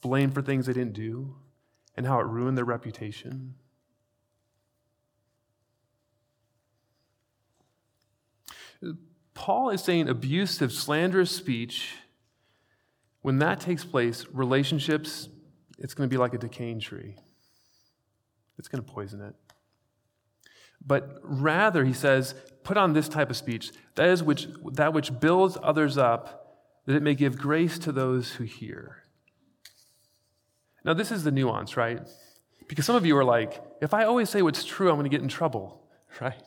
blamed 0.00 0.34
for 0.34 0.42
things 0.42 0.66
they 0.66 0.72
didn't 0.72 0.94
do, 0.94 1.36
and 1.96 2.06
how 2.06 2.20
it 2.20 2.26
ruined 2.26 2.56
their 2.56 2.64
reputation. 2.64 3.54
Paul 9.34 9.70
is 9.70 9.82
saying 9.82 10.08
abusive, 10.08 10.72
slanderous 10.72 11.30
speech, 11.30 11.94
when 13.22 13.38
that 13.38 13.60
takes 13.60 13.84
place, 13.84 14.26
relationships, 14.32 15.28
it's 15.78 15.94
going 15.94 16.08
to 16.08 16.12
be 16.12 16.18
like 16.18 16.34
a 16.34 16.38
decaying 16.38 16.80
tree. 16.80 17.16
It's 18.58 18.68
going 18.68 18.84
to 18.84 18.90
poison 18.90 19.20
it. 19.20 19.34
But 20.84 21.20
rather, 21.22 21.84
he 21.84 21.92
says, 21.92 22.34
put 22.64 22.76
on 22.76 22.92
this 22.92 23.08
type 23.08 23.30
of 23.30 23.36
speech, 23.36 23.70
that 23.94 24.08
is 24.08 24.22
which, 24.22 24.48
that 24.72 24.92
which 24.92 25.18
builds 25.20 25.56
others 25.62 25.96
up, 25.96 26.56
that 26.86 26.96
it 26.96 27.02
may 27.02 27.14
give 27.14 27.38
grace 27.38 27.78
to 27.80 27.92
those 27.92 28.32
who 28.32 28.44
hear. 28.44 29.04
Now, 30.84 30.94
this 30.94 31.12
is 31.12 31.24
the 31.24 31.30
nuance, 31.30 31.76
right? 31.76 32.00
Because 32.68 32.86
some 32.86 32.96
of 32.96 33.06
you 33.06 33.16
are 33.16 33.24
like, 33.24 33.62
if 33.80 33.94
I 33.94 34.04
always 34.04 34.30
say 34.30 34.42
what's 34.42 34.64
true, 34.64 34.88
I'm 34.88 34.96
going 34.96 35.04
to 35.04 35.10
get 35.10 35.22
in 35.22 35.28
trouble, 35.28 35.82
right? 36.20 36.42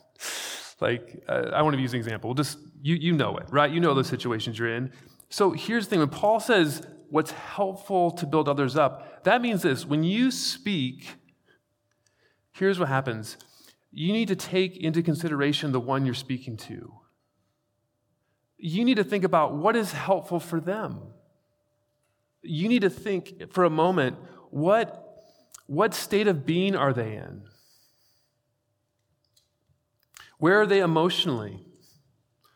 Like, 0.80 1.22
uh, 1.28 1.50
I 1.54 1.62
want 1.62 1.74
to 1.76 1.80
use 1.80 1.92
an 1.92 1.98
example. 1.98 2.34
Just, 2.34 2.58
you, 2.82 2.96
you 2.96 3.12
know 3.12 3.36
it, 3.38 3.46
right? 3.50 3.70
You 3.70 3.80
know 3.80 3.94
those 3.94 4.08
situations 4.08 4.58
you're 4.58 4.74
in. 4.74 4.92
So 5.28 5.52
here's 5.52 5.86
the 5.86 5.90
thing 5.90 5.98
when 6.00 6.08
Paul 6.08 6.40
says 6.40 6.86
what's 7.08 7.30
helpful 7.30 8.10
to 8.12 8.26
build 8.26 8.48
others 8.48 8.76
up, 8.76 9.24
that 9.24 9.40
means 9.40 9.62
this 9.62 9.86
when 9.86 10.02
you 10.04 10.30
speak, 10.30 11.14
here's 12.52 12.78
what 12.78 12.88
happens 12.88 13.36
you 13.92 14.12
need 14.12 14.28
to 14.28 14.36
take 14.36 14.76
into 14.76 15.02
consideration 15.02 15.72
the 15.72 15.80
one 15.80 16.04
you're 16.04 16.14
speaking 16.14 16.56
to. 16.58 16.92
You 18.58 18.84
need 18.84 18.96
to 18.96 19.04
think 19.04 19.24
about 19.24 19.54
what 19.54 19.74
is 19.74 19.92
helpful 19.92 20.38
for 20.38 20.60
them. 20.60 20.98
You 22.46 22.68
need 22.68 22.82
to 22.82 22.90
think 22.90 23.52
for 23.52 23.64
a 23.64 23.70
moment 23.70 24.16
what, 24.50 25.04
what 25.66 25.94
state 25.94 26.28
of 26.28 26.46
being 26.46 26.74
are 26.74 26.92
they 26.92 27.16
in? 27.16 27.42
Where 30.38 30.60
are 30.60 30.66
they 30.66 30.80
emotionally? 30.80 31.66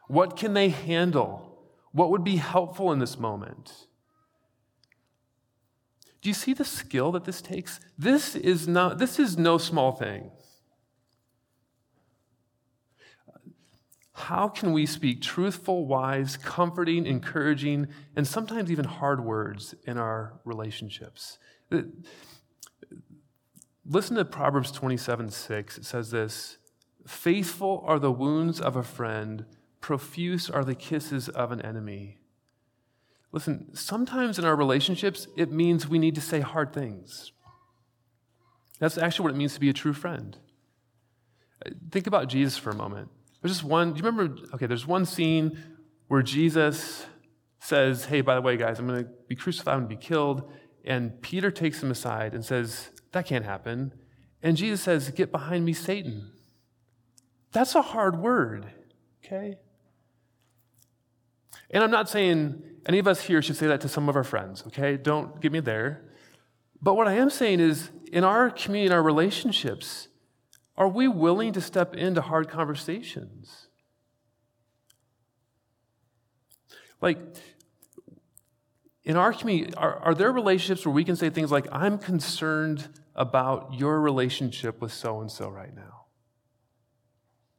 What 0.07 0.37
can 0.37 0.55
they 0.55 0.69
handle? 0.69 1.69
What 1.93 2.11
would 2.11 2.25
be 2.25 2.37
helpful 2.37 2.93
in 2.93 2.99
this 2.99 3.19
moment? 3.19 3.87
Do 6.23 6.29
you 6.29 6.35
see 6.35 6.53
the 6.53 6.65
skill 6.65 7.13
that 7.13 7.25
this 7.25 7.41
takes? 7.41 7.81
This 7.97 8.37
is 8.37 8.69
not 8.69 8.99
this 8.99 9.19
is 9.19 9.39
no 9.39 9.57
small 9.57 9.93
thing. 9.93 10.31
How 14.21 14.49
can 14.49 14.73
we 14.73 14.85
speak 14.85 15.23
truthful, 15.23 15.87
wise, 15.87 16.37
comforting, 16.37 17.07
encouraging, 17.07 17.89
and 18.15 18.27
sometimes 18.27 18.71
even 18.71 18.85
hard 18.85 19.25
words 19.25 19.75
in 19.87 19.97
our 19.97 20.41
relationships? 20.45 21.39
Uh, 21.73 21.83
listen 23.87 24.17
to 24.17 24.25
Proverbs 24.27 24.71
27 24.73 25.31
6. 25.31 25.79
It 25.79 25.85
says 25.87 26.11
this 26.11 26.59
Faithful 27.07 27.83
are 27.87 27.99
the 27.99 28.13
wounds 28.13 28.61
of 28.61 28.77
a 28.77 28.83
friend, 28.83 29.47
profuse 29.81 30.51
are 30.51 30.65
the 30.65 30.75
kisses 30.75 31.31
of 31.31 31.51
an 31.51 31.63
enemy. 31.63 32.19
Listen, 33.33 33.75
sometimes 33.75 34.39
in 34.39 34.45
our 34.45 34.57
relationships, 34.57 35.29
it 35.37 35.51
means 35.51 35.89
we 35.89 35.99
need 35.99 36.15
to 36.17 36.21
say 36.21 36.41
hard 36.41 36.75
things. 36.75 37.33
That's 38.81 38.99
actually 38.99 39.25
what 39.25 39.33
it 39.33 39.39
means 39.39 39.55
to 39.55 39.61
be 39.61 39.71
a 39.71 39.75
true 39.75 39.95
friend. 39.95 40.37
Uh, 41.65 41.71
think 41.91 42.07
about 42.07 42.29
Jesus 42.29 42.59
for 42.59 42.71
a 42.71 42.75
moment. 42.75 43.09
There's 43.41 43.55
just 43.55 43.65
one, 43.65 43.93
do 43.93 43.99
you 43.99 44.05
remember? 44.05 44.37
Okay, 44.55 44.67
there's 44.67 44.87
one 44.87 45.07
scene 45.07 45.59
where 46.09 46.23
Jesus 46.23 47.07
says, 47.59 48.07
Hey, 48.07 48.21
by 48.21 48.35
the 48.35 48.41
way, 48.41 48.57
guys, 48.57 48.79
I'm 48.79 48.87
going 48.87 49.05
to 49.05 49.11
be 49.29 49.37
crucified 49.37 49.79
and 49.79 49.89
be 49.89 49.97
killed. 49.97 50.51
And 50.85 51.21
Peter 51.23 51.51
takes 51.51 51.83
him 51.83 51.91
aside 51.91 52.35
and 52.35 52.45
says, 52.45 52.91
That 53.13 53.27
can't 53.27 53.45
happen. 53.45 53.93
And 54.43 54.57
Jesus 54.57 54.83
says, 54.83 55.11
Get 55.11 55.31
behind 55.31 55.65
me, 55.65 55.73
Satan. 55.73 56.33
That's 57.53 57.75
a 57.75 57.83
hard 57.83 58.21
word, 58.21 58.67
okay? 59.25 59.57
And 61.71 61.83
I'm 61.83 61.91
not 61.91 62.09
saying 62.09 62.63
any 62.87 62.99
of 62.99 63.07
us 63.07 63.23
here 63.23 63.43
should 63.43 63.57
say 63.57 63.67
that 63.67 63.81
to 63.83 63.89
some 63.89 64.09
of 64.09 64.17
our 64.17 64.25
friends, 64.25 64.65
okay? 64.69 64.97
Don't 64.97 65.41
get 65.41 65.53
me 65.53 65.61
there. 65.61 66.05
But 66.83 66.95
what 66.95 67.09
I 67.09 67.15
am 67.15 67.31
saying 67.31 67.61
is, 67.61 67.91
in 68.13 68.25
our 68.25 68.51
community, 68.51 68.87
in 68.87 68.93
our 68.93 69.03
relationships, 69.03 70.09
are 70.81 70.89
we 70.89 71.07
willing 71.07 71.53
to 71.53 71.61
step 71.61 71.95
into 71.95 72.23
hard 72.23 72.49
conversations? 72.49 73.69
Like, 77.03 77.19
in 79.05 79.17
our 79.17 79.35
community, 79.35 79.75
are, 79.75 79.97
are 79.99 80.15
there 80.15 80.33
relationships 80.33 80.87
where 80.87 80.95
we 80.95 81.05
can 81.05 81.17
say 81.17 81.29
things 81.29 81.53
like, 81.53 81.67
I'm 81.71 81.99
concerned 81.99 82.89
about 83.15 83.75
your 83.75 84.01
relationship 84.01 84.81
with 84.81 84.93
so 84.93 85.21
and 85.21 85.31
so 85.31 85.51
right 85.51 85.75
now? 85.75 86.07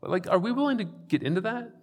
Like, 0.02 0.28
are 0.28 0.40
we 0.40 0.52
willing 0.52 0.80
to 0.80 0.86
get 0.86 1.22
into 1.22 1.42
that? 1.42 1.76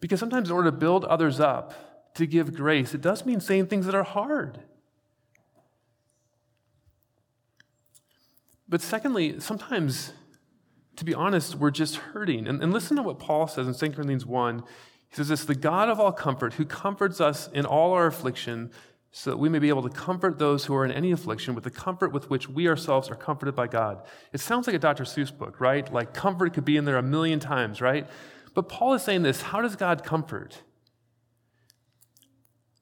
Because 0.00 0.18
sometimes, 0.18 0.50
in 0.50 0.56
order 0.56 0.72
to 0.72 0.76
build 0.76 1.04
others 1.04 1.38
up, 1.38 2.14
to 2.14 2.26
give 2.26 2.56
grace, 2.56 2.92
it 2.92 3.00
does 3.00 3.24
mean 3.24 3.38
saying 3.38 3.68
things 3.68 3.86
that 3.86 3.94
are 3.94 4.02
hard. 4.02 4.58
But 8.68 8.82
secondly, 8.82 9.40
sometimes, 9.40 10.12
to 10.96 11.04
be 11.04 11.14
honest, 11.14 11.54
we're 11.54 11.70
just 11.70 11.96
hurting. 11.96 12.46
And, 12.46 12.62
and 12.62 12.72
listen 12.72 12.96
to 12.96 13.02
what 13.02 13.18
Paul 13.18 13.48
says 13.48 13.66
in 13.66 13.74
2 13.74 13.94
Corinthians 13.94 14.26
1. 14.26 14.62
He 15.08 15.16
says 15.16 15.28
this 15.28 15.44
The 15.44 15.54
God 15.54 15.88
of 15.88 15.98
all 15.98 16.12
comfort, 16.12 16.54
who 16.54 16.64
comforts 16.64 17.20
us 17.20 17.48
in 17.52 17.64
all 17.64 17.92
our 17.92 18.06
affliction, 18.06 18.70
so 19.10 19.30
that 19.30 19.38
we 19.38 19.48
may 19.48 19.58
be 19.58 19.70
able 19.70 19.82
to 19.82 19.88
comfort 19.88 20.38
those 20.38 20.66
who 20.66 20.74
are 20.74 20.84
in 20.84 20.92
any 20.92 21.12
affliction 21.12 21.54
with 21.54 21.64
the 21.64 21.70
comfort 21.70 22.12
with 22.12 22.28
which 22.28 22.48
we 22.48 22.68
ourselves 22.68 23.08
are 23.08 23.16
comforted 23.16 23.54
by 23.54 23.66
God. 23.66 24.02
It 24.32 24.38
sounds 24.40 24.66
like 24.66 24.76
a 24.76 24.78
Dr. 24.78 25.04
Seuss 25.04 25.36
book, 25.36 25.60
right? 25.60 25.90
Like 25.90 26.12
comfort 26.12 26.52
could 26.52 26.66
be 26.66 26.76
in 26.76 26.84
there 26.84 26.98
a 26.98 27.02
million 27.02 27.40
times, 27.40 27.80
right? 27.80 28.06
But 28.54 28.68
Paul 28.68 28.94
is 28.94 29.02
saying 29.02 29.22
this 29.22 29.42
how 29.42 29.62
does 29.62 29.76
God 29.76 30.04
comfort? 30.04 30.62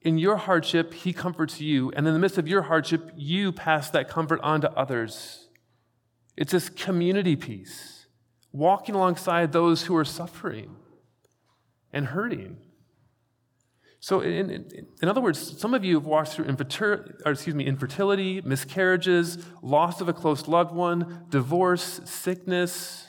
In 0.01 0.17
your 0.17 0.37
hardship, 0.37 0.93
he 0.93 1.11
comforts 1.11 1.59
you, 1.59 1.91
and 1.91 2.07
in 2.07 2.13
the 2.13 2.19
midst 2.19 2.37
of 2.37 2.47
your 2.47 2.63
hardship, 2.63 3.11
you 3.15 3.51
pass 3.51 3.89
that 3.89 4.07
comfort 4.07 4.39
on 4.41 4.61
to 4.61 4.71
others. 4.71 5.46
It's 6.37 6.51
this 6.51 6.69
community 6.69 7.35
piece, 7.35 8.05
walking 8.51 8.93
alongside 8.93 9.51
those 9.51 9.83
who 9.83 9.95
are 9.97 10.05
suffering 10.05 10.75
and 11.91 12.05
hurting. 12.05 12.57
So, 13.99 14.21
in, 14.21 14.51
in, 14.51 14.87
in, 15.01 15.09
other 15.09 15.19
words, 15.19 15.59
some 15.59 15.73
of 15.73 15.83
you 15.83 15.95
have 15.95 16.05
walked 16.05 16.29
through 16.29 16.45
infertility, 16.45 17.11
excuse 17.25 17.55
me, 17.55 17.65
infertility, 17.65 18.41
miscarriages, 18.41 19.43
loss 19.63 19.99
of 19.99 20.07
a 20.07 20.13
close 20.13 20.47
loved 20.47 20.71
one, 20.71 21.25
divorce, 21.29 21.99
sickness. 22.05 23.07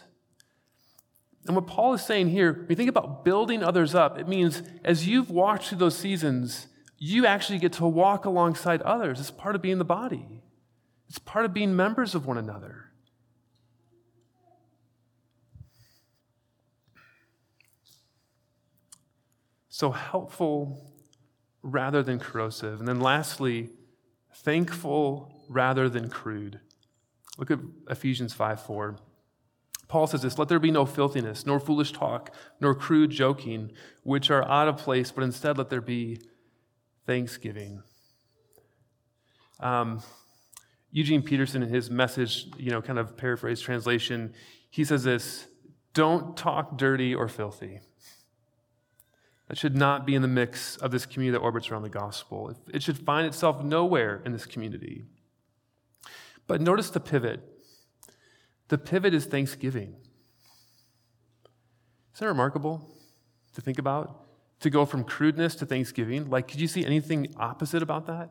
And 1.46 1.54
what 1.54 1.66
Paul 1.66 1.92
is 1.92 2.02
saying 2.02 2.28
here, 2.28 2.52
when 2.52 2.70
you 2.70 2.76
think 2.76 2.88
about 2.88 3.24
building 3.24 3.62
others 3.62 3.94
up, 3.94 4.18
it 4.18 4.26
means 4.26 4.62
as 4.82 5.06
you've 5.06 5.30
walked 5.30 5.66
through 5.66 5.78
those 5.78 5.96
seasons, 5.96 6.68
you 6.96 7.26
actually 7.26 7.58
get 7.58 7.74
to 7.74 7.86
walk 7.86 8.24
alongside 8.24 8.80
others. 8.82 9.20
It's 9.20 9.30
part 9.30 9.54
of 9.54 9.62
being 9.62 9.78
the 9.78 9.84
body, 9.84 10.42
it's 11.08 11.18
part 11.18 11.44
of 11.44 11.52
being 11.52 11.76
members 11.76 12.14
of 12.14 12.26
one 12.26 12.38
another. 12.38 12.87
So 19.78 19.92
helpful 19.92 20.92
rather 21.62 22.02
than 22.02 22.18
corrosive. 22.18 22.80
And 22.80 22.88
then 22.88 22.98
lastly, 22.98 23.70
thankful 24.34 25.44
rather 25.48 25.88
than 25.88 26.10
crude. 26.10 26.58
Look 27.36 27.52
at 27.52 27.60
Ephesians 27.88 28.32
5 28.32 28.60
4. 28.60 28.96
Paul 29.86 30.08
says 30.08 30.22
this 30.22 30.36
Let 30.36 30.48
there 30.48 30.58
be 30.58 30.72
no 30.72 30.84
filthiness, 30.84 31.46
nor 31.46 31.60
foolish 31.60 31.92
talk, 31.92 32.34
nor 32.60 32.74
crude 32.74 33.12
joking, 33.12 33.70
which 34.02 34.32
are 34.32 34.44
out 34.48 34.66
of 34.66 34.78
place, 34.78 35.12
but 35.12 35.22
instead 35.22 35.56
let 35.56 35.70
there 35.70 35.80
be 35.80 36.22
thanksgiving. 37.06 37.84
Um, 39.60 40.02
Eugene 40.90 41.22
Peterson, 41.22 41.62
in 41.62 41.68
his 41.68 41.88
message, 41.88 42.46
you 42.56 42.72
know, 42.72 42.82
kind 42.82 42.98
of 42.98 43.16
paraphrase 43.16 43.60
translation, 43.60 44.34
he 44.70 44.82
says 44.82 45.04
this 45.04 45.46
Don't 45.94 46.36
talk 46.36 46.76
dirty 46.76 47.14
or 47.14 47.28
filthy. 47.28 47.78
That 49.48 49.56
should 49.56 49.74
not 49.74 50.06
be 50.06 50.14
in 50.14 50.22
the 50.22 50.28
mix 50.28 50.76
of 50.76 50.90
this 50.90 51.06
community 51.06 51.38
that 51.38 51.42
orbits 51.42 51.70
around 51.70 51.82
the 51.82 51.88
gospel. 51.88 52.54
It 52.72 52.82
should 52.82 52.98
find 52.98 53.26
itself 53.26 53.64
nowhere 53.64 54.22
in 54.24 54.32
this 54.32 54.44
community. 54.44 55.04
But 56.46 56.60
notice 56.60 56.90
the 56.90 57.00
pivot. 57.00 57.40
The 58.68 58.78
pivot 58.78 59.14
is 59.14 59.24
thanksgiving. 59.24 59.96
Isn't 62.14 62.26
that 62.26 62.26
remarkable 62.26 62.94
to 63.54 63.60
think 63.62 63.78
about? 63.78 64.24
To 64.60 64.70
go 64.70 64.84
from 64.84 65.04
crudeness 65.04 65.54
to 65.56 65.66
thanksgiving? 65.66 66.28
Like, 66.28 66.48
could 66.48 66.60
you 66.60 66.68
see 66.68 66.84
anything 66.84 67.32
opposite 67.36 67.82
about 67.82 68.06
that? 68.06 68.30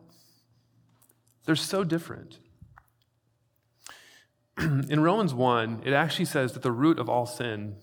They're 1.46 1.56
so 1.56 1.84
different. 1.84 2.40
In 4.60 5.00
Romans 5.00 5.34
1, 5.34 5.84
it 5.86 5.94
actually 5.94 6.26
says 6.26 6.54
that 6.54 6.62
the 6.62 6.72
root 6.72 7.00
of 7.00 7.10
all 7.10 7.26
sin 7.26 7.78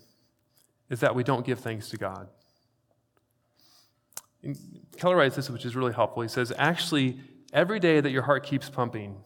is 0.91 1.01
that 1.01 1.15
we 1.15 1.25
don't 1.25 1.47
give 1.47 1.61
thanks 1.61 1.89
to 1.89 1.97
God. 1.97 2.29
And 4.45 4.57
Keller 4.97 5.17
writes 5.17 5.37
this, 5.37 5.51
which 5.51 5.65
is 5.65 5.75
really 5.75 5.93
helpful. 5.93 6.23
He 6.23 6.29
says, 6.29 6.53
Actually, 6.59 7.19
every 7.53 7.81
day 7.81 8.01
that 8.01 8.11
your 8.11 8.23
heart 8.23 8.45
keeps 8.45 8.69
pumping, 8.71 9.17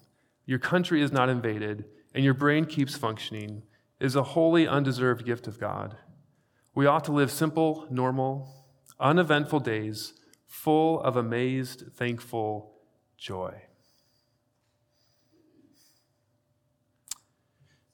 your 0.47 0.59
country 0.59 1.03
is 1.03 1.13
not 1.13 1.29
invaded, 1.29 1.85
and 2.15 2.25
your 2.25 2.35
brain 2.35 2.65
keeps 2.65 2.97
functioning, 2.97 3.63
is 4.01 4.17
a 4.17 4.23
wholly 4.23 4.67
undeserved 4.67 5.27
gift 5.27 5.47
of 5.47 5.59
God. 5.59 5.97
We 6.75 6.87
ought 6.87 7.05
to 7.05 7.13
live 7.13 7.31
simple, 7.31 7.87
normal, 7.91 8.49
uneventful 9.01 9.61
days 9.61 10.15
full 10.47 11.01
of 11.03 11.17
amazed, 11.17 11.93
thankful 11.95 12.73
joy. 13.17 13.63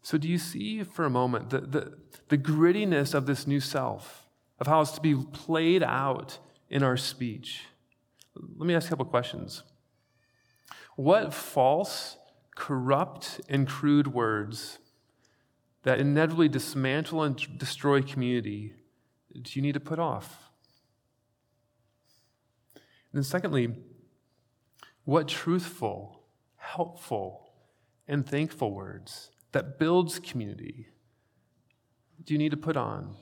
So, 0.02 0.18
do 0.18 0.28
you 0.28 0.38
see 0.38 0.84
for 0.84 1.04
a 1.04 1.10
moment 1.10 1.50
the, 1.50 1.60
the, 1.60 1.98
the 2.28 2.38
grittiness 2.38 3.14
of 3.14 3.26
this 3.26 3.46
new 3.46 3.60
self, 3.60 4.28
of 4.60 4.66
how 4.66 4.82
it's 4.82 4.92
to 4.92 5.00
be 5.00 5.14
played 5.14 5.82
out 5.82 6.38
in 6.68 6.82
our 6.82 6.96
speech? 6.96 7.64
Let 8.34 8.66
me 8.66 8.74
ask 8.74 8.86
a 8.86 8.90
couple 8.90 9.04
questions. 9.06 9.62
What 10.96 11.32
false, 11.32 12.16
corrupt, 12.56 13.40
and 13.48 13.66
crude 13.66 14.08
words 14.08 14.78
that 15.82 15.98
inevitably 15.98 16.48
dismantle 16.48 17.22
and 17.22 17.58
destroy 17.58 18.02
community 18.02 18.74
do 19.40 19.50
you 19.54 19.62
need 19.62 19.74
to 19.74 19.80
put 19.80 19.98
off? 19.98 20.50
And 22.74 23.18
then, 23.18 23.24
secondly, 23.24 23.74
what 25.04 25.28
truthful, 25.28 26.20
helpful, 26.56 27.50
and 28.06 28.26
thankful 28.26 28.72
words 28.72 29.30
that 29.52 29.78
builds 29.78 30.18
community 30.18 30.88
do 32.22 32.32
you 32.32 32.38
need 32.38 32.52
to 32.52 32.56
put 32.56 32.76
on? 32.76 33.16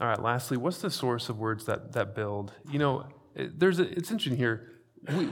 All 0.00 0.06
right, 0.06 0.22
lastly, 0.22 0.56
what's 0.56 0.78
the 0.78 0.90
source 0.90 1.28
of 1.28 1.38
words 1.38 1.66
that, 1.66 1.92
that 1.92 2.14
build? 2.14 2.52
You 2.70 2.78
know, 2.78 3.06
it, 3.34 3.58
there's 3.58 3.80
a, 3.80 3.82
it's 3.82 4.10
interesting 4.10 4.36
here. 4.36 4.80
We, 5.16 5.30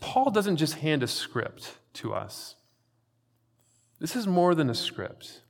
Paul 0.00 0.30
doesn't 0.30 0.56
just 0.56 0.74
hand 0.74 1.02
a 1.02 1.06
script 1.06 1.78
to 1.94 2.12
us, 2.12 2.56
this 4.00 4.16
is 4.16 4.26
more 4.26 4.54
than 4.54 4.68
a 4.68 4.74
script. 4.74 5.42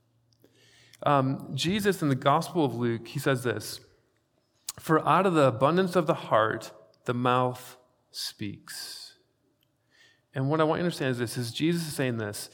Um, 1.03 1.51
Jesus 1.55 2.03
in 2.03 2.09
the 2.09 2.15
Gospel 2.15 2.65
of 2.65 2.75
Luke, 2.75 3.09
he 3.09 3.19
says 3.19 3.43
this 3.43 3.81
For 4.79 5.07
out 5.07 5.27
of 5.27 5.35
the 5.35 5.47
abundance 5.47 5.97
of 5.97 6.07
the 6.07 6.15
heart, 6.15 6.71
the 7.05 7.15
mouth 7.15 7.77
speaks. 8.11 9.15
And 10.35 10.51
what 10.51 10.61
I 10.61 10.65
want 10.65 10.79
you 10.79 10.83
to 10.83 10.87
understand 10.87 11.13
is 11.13 11.19
this 11.19 11.37
is 11.37 11.53
Jesus 11.53 11.87
is 11.87 11.95
saying 11.95 12.19
this 12.19 12.51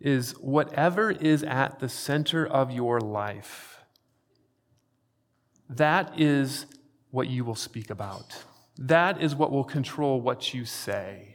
is 0.00 0.32
whatever 0.32 1.10
is 1.10 1.42
at 1.42 1.78
the 1.78 1.88
center 1.88 2.46
of 2.46 2.70
your 2.70 3.00
life, 3.00 3.73
that 5.68 6.20
is 6.20 6.66
what 7.10 7.28
you 7.28 7.44
will 7.44 7.54
speak 7.54 7.90
about. 7.90 8.44
That 8.76 9.22
is 9.22 9.34
what 9.34 9.52
will 9.52 9.64
control 9.64 10.20
what 10.20 10.52
you 10.52 10.64
say. 10.64 11.34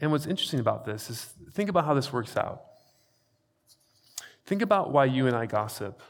And 0.00 0.10
what's 0.10 0.26
interesting 0.26 0.60
about 0.60 0.84
this 0.84 1.08
is 1.08 1.32
think 1.52 1.70
about 1.70 1.86
how 1.86 1.94
this 1.94 2.12
works 2.12 2.36
out. 2.36 2.62
Think 4.44 4.60
about 4.60 4.92
why 4.92 5.06
you 5.06 5.26
and 5.26 5.34
I 5.34 5.46
gossip. 5.46 6.02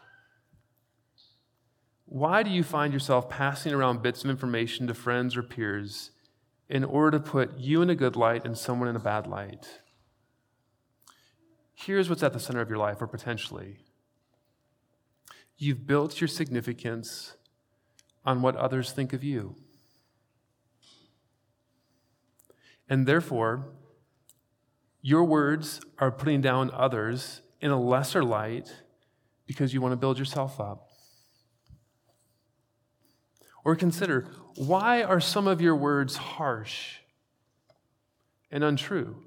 Why 2.06 2.42
do 2.42 2.50
you 2.50 2.62
find 2.62 2.92
yourself 2.92 3.28
passing 3.28 3.72
around 3.72 4.02
bits 4.02 4.24
of 4.24 4.30
information 4.30 4.86
to 4.88 4.94
friends 4.94 5.36
or 5.36 5.42
peers 5.42 6.10
in 6.68 6.84
order 6.84 7.18
to 7.18 7.24
put 7.24 7.58
you 7.58 7.82
in 7.82 7.90
a 7.90 7.94
good 7.94 8.16
light 8.16 8.44
and 8.44 8.58
someone 8.58 8.88
in 8.88 8.96
a 8.96 9.00
bad 9.00 9.26
light? 9.26 9.80
Here's 11.74 12.08
what's 12.08 12.22
at 12.22 12.32
the 12.32 12.40
center 12.40 12.60
of 12.60 12.68
your 12.68 12.78
life, 12.78 13.02
or 13.02 13.06
potentially. 13.06 13.78
You've 15.56 15.86
built 15.86 16.20
your 16.20 16.28
significance 16.28 17.36
on 18.24 18.42
what 18.42 18.56
others 18.56 18.92
think 18.92 19.12
of 19.12 19.22
you. 19.22 19.56
And 22.88 23.06
therefore, 23.06 23.66
your 25.00 25.24
words 25.24 25.80
are 25.98 26.10
putting 26.10 26.40
down 26.40 26.70
others 26.72 27.42
in 27.60 27.70
a 27.70 27.80
lesser 27.80 28.24
light 28.24 28.74
because 29.46 29.72
you 29.72 29.80
want 29.80 29.92
to 29.92 29.96
build 29.96 30.18
yourself 30.18 30.60
up. 30.60 30.88
Or 33.64 33.74
consider 33.76 34.28
why 34.56 35.02
are 35.02 35.20
some 35.20 35.46
of 35.46 35.60
your 35.60 35.76
words 35.76 36.16
harsh 36.16 36.98
and 38.50 38.62
untrue? 38.62 39.24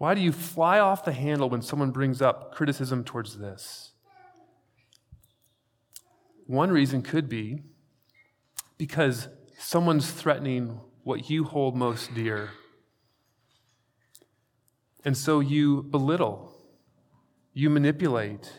Why 0.00 0.14
do 0.14 0.22
you 0.22 0.32
fly 0.32 0.78
off 0.78 1.04
the 1.04 1.12
handle 1.12 1.50
when 1.50 1.60
someone 1.60 1.90
brings 1.90 2.22
up 2.22 2.54
criticism 2.54 3.04
towards 3.04 3.36
this? 3.36 3.92
One 6.46 6.70
reason 6.70 7.02
could 7.02 7.28
be 7.28 7.64
because 8.78 9.28
someone's 9.58 10.10
threatening 10.10 10.80
what 11.02 11.28
you 11.28 11.44
hold 11.44 11.76
most 11.76 12.14
dear. 12.14 12.48
And 15.04 15.18
so 15.18 15.40
you 15.40 15.82
belittle, 15.82 16.50
you 17.52 17.68
manipulate, 17.68 18.50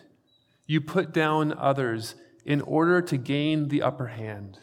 you 0.67 0.79
put 0.79 1.11
down 1.11 1.57
others 1.57 2.13
in 2.45 2.61
order 2.61 3.01
to 3.01 3.17
gain 3.17 3.69
the 3.69 3.81
upper 3.81 4.09
hand. 4.09 4.59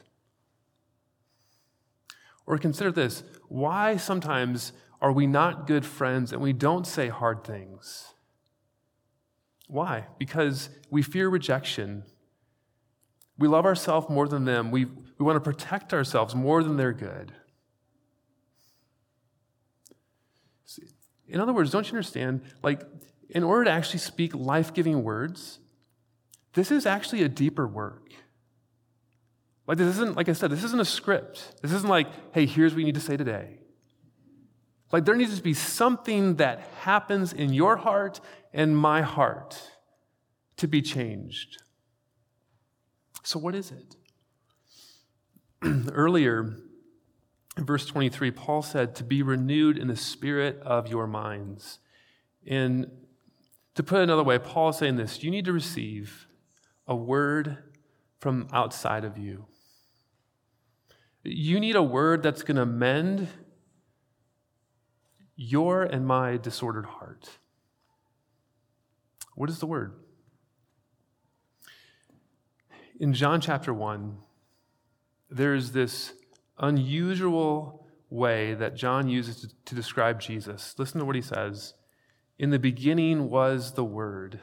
Or 2.47 2.57
consider 2.57 2.93
this 2.93 3.25
why 3.49 3.97
sometimes 3.97 4.73
are 5.01 5.13
we 5.13 5.27
not 5.27 5.67
good 5.67 5.85
friends 5.85 6.33
and 6.33 6.41
we 6.41 6.53
don't 6.53 6.87
say 6.87 7.09
hard 7.09 7.45
things? 7.45 8.15
Why? 9.67 10.07
Because 10.19 10.71
we 10.91 11.03
fear 11.03 11.29
rejection. 11.29 12.05
We 13.37 13.49
love 13.49 13.67
ourselves 13.67 14.09
more 14.09 14.27
than 14.27 14.45
them. 14.45 14.71
We, 14.71 14.87
we 14.87 15.25
want 15.25 15.37
to 15.37 15.41
protect 15.41 15.93
ourselves 15.93 16.35
more 16.35 16.63
than 16.63 16.77
they're 16.77 16.93
good. 16.93 17.33
In 21.29 21.41
other 21.41 21.53
words, 21.53 21.71
don't 21.71 21.85
you 21.87 21.93
understand? 21.93 22.41
Like, 22.63 22.83
in 23.29 23.45
order 23.45 23.65
to 23.65 23.71
actually 23.71 23.99
speak 23.99 24.35
life 24.35 24.73
giving 24.73 25.05
words, 25.05 25.59
this 26.55 26.71
is 26.71 26.87
actually 26.87 27.23
a 27.23 27.29
deeper 27.29 27.67
work. 27.67 28.13
Like, 29.69 29.77
this 29.77 29.97
isn't, 29.97 30.17
like 30.17 30.31
I 30.31 30.33
said, 30.33 30.51
this 30.51 30.65
isn't 30.65 30.81
a 30.81 30.85
script. 30.85 31.61
This 31.61 31.73
isn't 31.73 31.91
like, 31.91 32.09
hey, 32.33 32.47
here's 32.47 32.73
what 32.73 32.79
you 32.79 32.87
need 32.87 32.95
to 32.95 33.03
say 33.03 33.19
today. 33.19 33.59
Like, 34.91 35.05
there 35.05 35.15
needs 35.15 35.37
to 35.37 35.43
be 35.43 35.53
something 35.53 36.37
that 36.37 36.61
happens 36.81 37.35
in 37.35 37.53
your 37.53 37.77
heart 37.77 38.19
and 38.55 38.75
my 38.75 39.03
heart 39.03 39.61
to 40.57 40.67
be 40.67 40.81
changed. 40.81 41.63
So, 43.23 43.39
what 43.39 43.55
is 43.55 43.71
it? 43.71 43.97
Earlier, 45.93 46.57
in 47.59 47.65
verse 47.67 47.85
23, 47.85 48.31
Paul 48.31 48.63
said, 48.63 48.95
to 48.95 49.05
be 49.05 49.23
renewed 49.23 49.77
in 49.77 49.87
the 49.87 49.97
spirit 49.97 50.61
of 50.63 50.89
your 50.89 51.07
minds. 51.07 51.79
And 52.47 52.91
to 53.75 53.83
put 53.83 53.99
it 53.99 54.05
another 54.05 54.25
way, 54.25 54.39
Paul 54.39 54.71
is 54.71 54.79
saying 54.79 54.97
this 54.97 55.23
you 55.23 55.31
need 55.31 55.45
to 55.45 55.53
receive 55.53 56.27
a 56.87 56.97
word 56.97 57.59
from 58.19 58.49
outside 58.51 59.05
of 59.05 59.19
you. 59.19 59.45
You 61.31 61.61
need 61.61 61.77
a 61.77 61.83
word 61.83 62.23
that's 62.23 62.43
going 62.43 62.57
to 62.57 62.67
mend 62.67 63.29
your 65.37 65.85
and 65.85 66.07
my 66.07 66.37
disordered 66.37 66.87
heart. 66.87 67.29
What 69.35 69.49
is 69.49 69.59
the 69.59 69.67
word? 69.67 69.93
In 72.99 73.14
John 73.14 73.41
chapter 73.41 73.73
1, 73.73 74.19
there's 75.31 75.73
this 75.73 76.14
unusual 76.59 77.87
way 78.11 78.55
that 78.55 78.75
John 78.75 79.09
uses 79.09 79.43
to, 79.43 79.49
to, 79.67 79.75
describe 79.75 80.21
Jesus. 80.21 80.75
Listen 80.79 80.99
to 80.99 81.05
what 81.05 81.14
he 81.14 81.23
says 81.23 81.75
In 82.38 82.51
the 82.51 82.59
beginning 82.59 83.31
was 83.31 83.75
the 83.75 83.85
Word, 83.85 84.41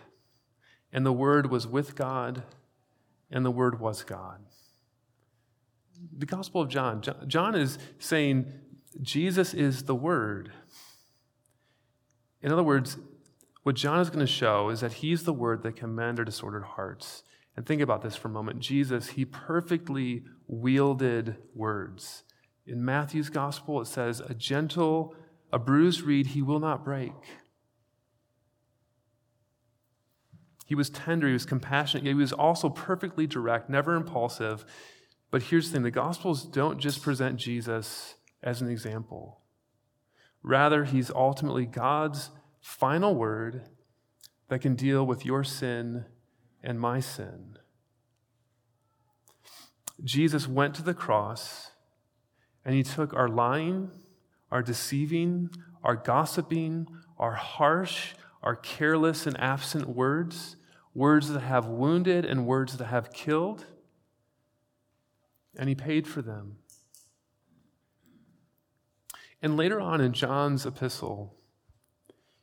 and 0.93 1.05
the 1.05 1.11
Word 1.11 1.49
was 1.49 1.67
with 1.67 1.95
God, 1.95 2.43
and 3.29 3.43
the 3.43 3.51
Word 3.51 3.79
was 3.79 4.03
God. 4.03 4.39
The 6.17 6.25
Gospel 6.25 6.61
of 6.61 6.69
John, 6.69 7.03
John 7.27 7.55
is 7.55 7.77
saying 7.99 8.51
Jesus 9.01 9.53
is 9.53 9.83
the 9.83 9.95
Word. 9.95 10.51
In 12.41 12.51
other 12.51 12.63
words, 12.63 12.97
what 13.63 13.75
John 13.75 13.99
is 13.99 14.09
going 14.09 14.25
to 14.25 14.31
show 14.31 14.69
is 14.69 14.81
that 14.81 14.93
he's 14.93 15.23
the 15.23 15.33
Word 15.33 15.63
that 15.63 15.75
can 15.75 15.95
mend 15.95 16.19
our 16.19 16.25
disordered 16.25 16.63
hearts. 16.63 17.23
And 17.57 17.65
think 17.65 17.81
about 17.81 18.01
this 18.01 18.15
for 18.15 18.27
a 18.27 18.31
moment. 18.31 18.59
Jesus, 18.59 19.09
he 19.09 19.25
perfectly 19.25 20.23
wielded 20.47 21.37
words. 21.53 22.23
In 22.67 22.83
Matthew's 22.83 23.29
gospel, 23.29 23.81
it 23.81 23.87
says, 23.87 24.19
A 24.19 24.33
gentle, 24.33 25.15
a 25.51 25.59
bruised 25.59 26.01
reed 26.01 26.27
he 26.27 26.41
will 26.41 26.59
not 26.59 26.83
break. 26.83 27.13
He 30.65 30.75
was 30.75 30.89
tender, 30.89 31.27
he 31.27 31.33
was 31.33 31.45
compassionate, 31.45 32.05
he 32.05 32.13
was 32.13 32.33
also 32.33 32.69
perfectly 32.69 33.27
direct, 33.27 33.69
never 33.69 33.95
impulsive. 33.95 34.65
But 35.35 35.43
here's 35.43 35.67
the 35.67 35.73
thing 35.73 35.83
the 35.83 35.91
Gospels 35.91 36.45
don't 36.45 36.79
just 36.79 37.01
present 37.01 37.35
Jesus 37.35 38.15
as 38.41 38.61
an 38.61 38.69
example. 38.69 39.41
Rather, 40.41 40.85
he's 40.85 41.11
ultimately 41.11 41.65
God's 41.65 42.29
final 42.61 43.13
word 43.13 43.67
that 44.47 44.61
can 44.61 44.75
deal 44.75 45.05
with 45.05 45.25
your 45.25 45.43
sin 45.43 46.05
and 46.63 46.79
my 46.79 47.01
sin. 47.01 47.57
Jesus 50.05 50.47
went 50.47 50.73
to 50.75 50.83
the 50.83 50.93
cross 50.93 51.71
and 52.63 52.73
he 52.73 52.81
took 52.81 53.13
our 53.13 53.27
lying, 53.27 53.91
our 54.51 54.61
deceiving, 54.63 55.49
our 55.83 55.97
gossiping, 55.97 56.87
our 57.19 57.33
harsh, 57.33 58.13
our 58.41 58.55
careless 58.55 59.27
and 59.27 59.37
absent 59.37 59.89
words, 59.89 60.55
words 60.93 61.27
that 61.27 61.41
have 61.41 61.65
wounded 61.65 62.23
and 62.23 62.47
words 62.47 62.77
that 62.77 62.85
have 62.85 63.11
killed, 63.11 63.65
and 65.57 65.69
he 65.69 65.75
paid 65.75 66.07
for 66.07 66.21
them. 66.21 66.57
And 69.41 69.57
later 69.57 69.79
on 69.79 70.01
in 70.01 70.13
John's 70.13 70.65
epistle, 70.65 71.35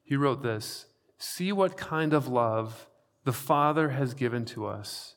he 0.03 0.17
wrote 0.17 0.43
this 0.43 0.87
See 1.19 1.53
what 1.53 1.77
kind 1.77 2.13
of 2.13 2.29
love 2.29 2.87
the 3.25 3.33
Father 3.33 3.91
has 3.91 4.15
given 4.15 4.45
to 4.47 4.67
us, 4.67 5.15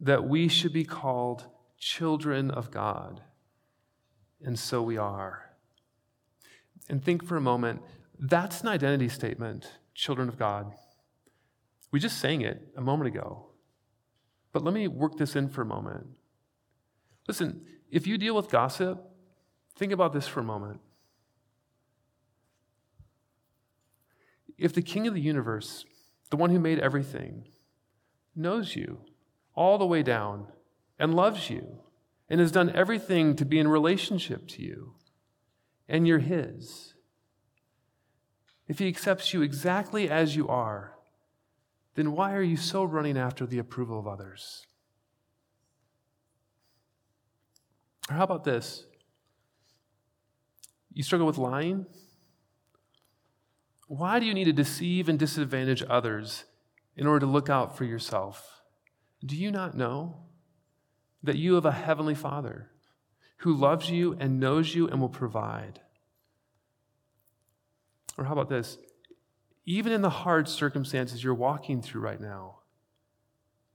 that 0.00 0.28
we 0.28 0.48
should 0.48 0.72
be 0.72 0.84
called 0.84 1.46
children 1.78 2.50
of 2.50 2.70
God. 2.70 3.22
And 4.44 4.58
so 4.58 4.82
we 4.82 4.96
are. 4.96 5.50
And 6.88 7.02
think 7.02 7.24
for 7.24 7.36
a 7.36 7.40
moment 7.40 7.82
that's 8.18 8.60
an 8.60 8.68
identity 8.68 9.08
statement 9.08 9.66
children 9.94 10.28
of 10.28 10.38
God. 10.38 10.72
We 11.90 11.98
just 11.98 12.18
sang 12.18 12.40
it 12.40 12.68
a 12.76 12.80
moment 12.80 13.08
ago. 13.08 13.46
But 14.52 14.62
let 14.62 14.74
me 14.74 14.86
work 14.88 15.16
this 15.16 15.34
in 15.34 15.48
for 15.48 15.62
a 15.62 15.66
moment. 15.66 16.06
Listen, 17.28 17.64
if 17.90 18.06
you 18.06 18.18
deal 18.18 18.34
with 18.34 18.50
gossip, 18.50 19.02
think 19.76 19.92
about 19.92 20.12
this 20.12 20.26
for 20.26 20.40
a 20.40 20.44
moment. 20.44 20.80
If 24.58 24.72
the 24.72 24.82
king 24.82 25.06
of 25.06 25.14
the 25.14 25.20
universe, 25.20 25.84
the 26.30 26.36
one 26.36 26.50
who 26.50 26.58
made 26.58 26.78
everything, 26.78 27.48
knows 28.34 28.76
you 28.76 29.00
all 29.54 29.78
the 29.78 29.86
way 29.86 30.02
down 30.02 30.46
and 30.98 31.14
loves 31.14 31.50
you 31.50 31.80
and 32.28 32.40
has 32.40 32.52
done 32.52 32.70
everything 32.70 33.36
to 33.36 33.44
be 33.44 33.58
in 33.58 33.68
relationship 33.68 34.48
to 34.48 34.62
you, 34.62 34.94
and 35.88 36.06
you're 36.06 36.18
his, 36.18 36.94
if 38.68 38.78
he 38.78 38.88
accepts 38.88 39.34
you 39.34 39.42
exactly 39.42 40.08
as 40.08 40.34
you 40.34 40.48
are, 40.48 40.94
then 41.94 42.12
why 42.12 42.32
are 42.32 42.42
you 42.42 42.56
so 42.56 42.84
running 42.84 43.18
after 43.18 43.44
the 43.44 43.58
approval 43.58 43.98
of 43.98 44.06
others? 44.06 44.66
Or 48.12 48.14
how 48.14 48.24
about 48.24 48.44
this? 48.44 48.84
You 50.92 51.02
struggle 51.02 51.26
with 51.26 51.38
lying? 51.38 51.86
Why 53.88 54.20
do 54.20 54.26
you 54.26 54.34
need 54.34 54.44
to 54.44 54.52
deceive 54.52 55.08
and 55.08 55.18
disadvantage 55.18 55.82
others 55.88 56.44
in 56.94 57.06
order 57.06 57.20
to 57.20 57.32
look 57.32 57.48
out 57.48 57.78
for 57.78 57.86
yourself? 57.86 58.60
Do 59.24 59.34
you 59.34 59.50
not 59.50 59.78
know 59.78 60.26
that 61.22 61.36
you 61.36 61.54
have 61.54 61.64
a 61.64 61.72
heavenly 61.72 62.14
Father 62.14 62.70
who 63.38 63.54
loves 63.54 63.88
you 63.88 64.14
and 64.20 64.38
knows 64.38 64.74
you 64.74 64.88
and 64.88 65.00
will 65.00 65.08
provide? 65.08 65.80
Or 68.18 68.24
how 68.24 68.34
about 68.34 68.50
this? 68.50 68.76
Even 69.64 69.90
in 69.90 70.02
the 70.02 70.10
hard 70.10 70.50
circumstances 70.50 71.24
you're 71.24 71.32
walking 71.32 71.80
through 71.80 72.02
right 72.02 72.20
now, 72.20 72.58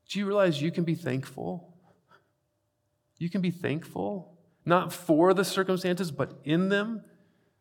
do 0.08 0.19
you 0.19 0.28
realize 0.28 0.62
you 0.62 0.71
can 0.71 0.84
be 0.84 0.93
thankful? 0.93 1.77
You 3.18 3.30
can 3.30 3.42
be 3.42 3.52
thankful, 3.52 4.38
not 4.66 4.94
for 4.94 5.34
the 5.34 5.46
circumstances, 5.46 6.12
but 6.12 6.40
in 6.44 6.70
them, 6.70 7.04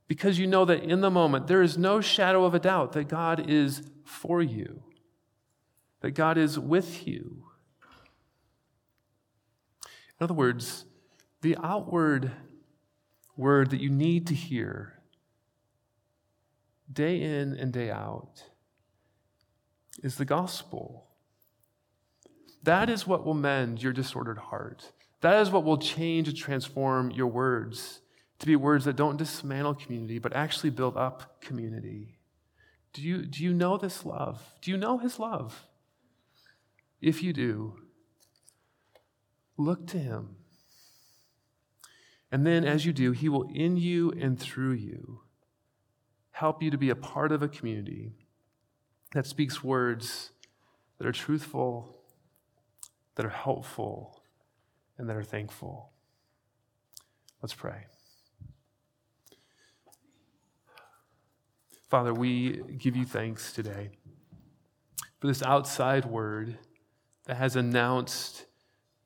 because 0.09 0.39
you 0.39 0.47
know 0.47 0.65
that 0.65 0.85
in 0.85 1.01
the 1.01 1.11
moment 1.11 1.47
there 1.47 1.63
is 1.63 1.77
no 1.79 2.01
shadow 2.01 2.45
of 2.45 2.55
a 2.55 2.59
doubt 2.59 2.93
that 2.93 3.09
God 3.09 3.51
is 3.51 3.83
for 4.05 4.43
you, 4.43 4.83
that 6.01 6.13
God 6.13 6.39
is 6.39 6.59
with 6.59 7.07
you. 7.07 7.45
In 10.19 10.25
other 10.25 10.35
words, 10.35 10.85
the 11.43 11.57
outward 11.63 12.33
word 13.37 13.71
that 13.71 13.81
you 13.81 13.91
need 13.91 14.27
to 14.29 14.35
hear 14.35 14.95
day 16.91 17.21
in 17.21 17.55
and 17.55 17.73
day 17.73 17.91
out 17.91 18.45
is 20.03 20.17
the 20.17 20.25
gospel. 20.25 21.09
That 22.63 22.89
is 22.89 23.07
what 23.07 23.25
will 23.25 23.35
mend 23.35 23.83
your 23.83 23.93
disordered 23.93 24.39
heart. 24.39 24.93
That 25.27 25.43
is 25.43 25.51
what 25.51 25.65
will 25.65 25.79
change 25.79 26.29
and 26.29 26.37
transform 26.37 27.11
your 27.11 27.27
words 27.27 27.99
to 28.39 28.47
be 28.47 28.55
words 28.55 28.85
that 28.85 28.95
don't 28.95 29.17
dismantle 29.17 29.75
community, 29.75 30.21
but 30.21 30.33
actually 30.33 30.71
build 30.71 30.97
up 30.97 31.41
community. 31.41 32.21
Do 32.93 33.03
you, 33.03 33.27
do 33.27 33.43
you 33.43 33.53
know 33.53 33.77
this 33.77 34.07
love? 34.07 34.41
Do 34.63 34.71
you 34.71 34.77
know 34.77 34.99
his 34.99 35.19
love? 35.19 35.65
If 37.01 37.25
you 37.25 37.33
do, 37.33 37.75
look 39.57 39.89
to 39.89 39.99
him. 39.99 40.37
And 42.31 42.47
then 42.47 42.65
as 42.65 42.87
you 42.87 42.93
do, 42.93 43.11
he 43.11 43.29
will 43.29 43.49
in 43.53 43.77
you 43.77 44.13
and 44.13 44.39
through 44.39 44.75
you 44.75 45.23
help 46.31 46.63
you 46.63 46.71
to 46.71 46.79
be 46.79 46.91
a 46.91 46.95
part 46.95 47.33
of 47.33 47.43
a 47.43 47.49
community 47.49 48.13
that 49.13 49.27
speaks 49.27 49.65
words 49.65 50.31
that 50.99 51.07
are 51.09 51.11
truthful, 51.11 51.97
that 53.17 53.27
are 53.27 53.31
helpful, 53.31 54.16
and 54.99 55.09
that 55.09 55.17
are 55.17 55.23
thankful. 55.23 55.91
Let's 57.43 57.55
pray. 57.55 57.87
Father, 61.89 62.13
we 62.13 62.63
give 62.79 62.97
you 62.97 63.05
thanks 63.05 63.53
today 63.53 63.91
for 65.21 65.29
this 65.29 65.43
outside 65.43 66.05
word 66.05 66.59
that 67.27 67.37
has 67.37 67.57
announced 67.57 68.47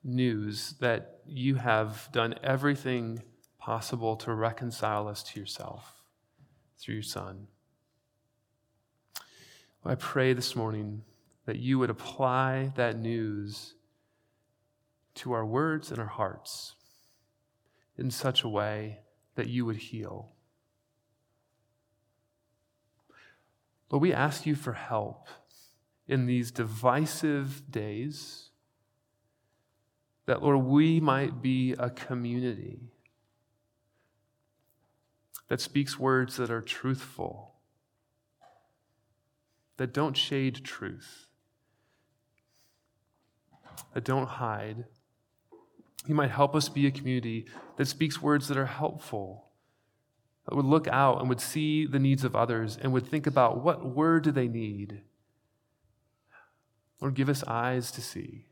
news 0.03 0.75
that 0.81 1.21
you 1.27 1.57
have 1.57 2.09
done 2.13 2.35
everything 2.43 3.23
possible 3.59 4.17
to 4.17 4.33
reconcile 4.33 5.07
us 5.07 5.23
to 5.23 5.39
yourself 5.39 6.03
through 6.79 6.95
your 6.95 7.03
Son. 7.03 7.47
I 9.85 9.95
pray 9.95 10.33
this 10.33 10.57
morning 10.57 11.03
that 11.47 11.59
you 11.59 11.79
would 11.79 11.91
apply 11.91 12.73
that 12.77 12.99
news 12.99 13.75
to 15.21 15.33
our 15.33 15.45
words 15.45 15.91
and 15.91 16.01
our 16.01 16.07
hearts 16.07 16.75
in 17.97 18.11
such 18.11 18.43
a 18.43 18.49
way 18.49 19.01
that 19.35 19.49
you 19.49 19.67
would 19.67 19.77
heal. 19.77 20.33
Lord, 23.91 24.01
we 24.01 24.13
ask 24.15 24.47
you 24.47 24.55
for 24.55 24.73
help 24.73 25.29
in 26.09 26.25
these 26.25 26.51
divisive 26.51 27.71
days, 27.71 28.51
that, 30.25 30.43
Lord, 30.43 30.65
we 30.65 31.01
might 31.01 31.43
be 31.43 31.73
a 31.73 31.91
community 31.91 32.93
that 35.49 35.61
speaks 35.61 35.99
words 35.99 36.37
that 36.37 36.51
are 36.51 36.63
truthful, 36.63 37.57
that 39.77 39.93
don't 39.93 40.17
shade 40.17 40.65
truth, 40.65 41.27
that 43.93 44.05
don't 44.05 44.29
hide. 44.29 44.85
He 46.07 46.13
might 46.13 46.31
help 46.31 46.55
us 46.55 46.69
be 46.69 46.87
a 46.87 46.91
community 46.91 47.47
that 47.77 47.87
speaks 47.87 48.23
words 48.23 48.49
that 48.49 48.57
are 48.57 48.67
helpful, 48.67 49.51
that 50.49 50.57
would 50.57 50.65
look 50.65 50.89
out 50.89 51.21
and 51.21 51.29
would 51.29 51.41
see 51.41 51.87
the 51.87 51.99
needs 51.99 52.25
of 52.25 52.35
others 52.35 52.79
and 52.81 52.93
would 52.93 53.07
think 53.07 53.27
about 53.27 53.63
what 53.63 53.85
word 53.85 54.25
do 54.25 54.31
they 54.31 54.49
need. 54.49 55.03
Lord, 57.01 57.15
give 57.15 57.29
us 57.29 57.45
eyes 57.45 57.91
to 57.93 58.01
see. 58.01 58.47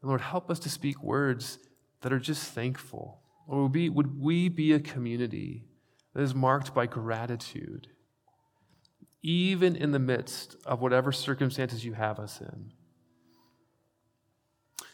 And 0.00 0.08
Lord, 0.08 0.20
help 0.20 0.50
us 0.50 0.58
to 0.60 0.70
speak 0.70 1.02
words 1.02 1.58
that 2.00 2.12
are 2.12 2.18
just 2.18 2.52
thankful 2.52 3.20
or 3.46 3.66
would, 3.66 3.94
would 3.94 4.20
we 4.20 4.48
be 4.48 4.72
a 4.72 4.80
community 4.80 5.64
that 6.14 6.22
is 6.22 6.34
marked 6.34 6.74
by 6.74 6.86
gratitude, 6.86 7.88
even 9.22 9.76
in 9.76 9.92
the 9.92 9.98
midst 9.98 10.56
of 10.64 10.80
whatever 10.80 11.12
circumstances 11.12 11.84
you 11.84 11.94
have 11.94 12.18
us 12.18 12.40
in? 12.40 12.72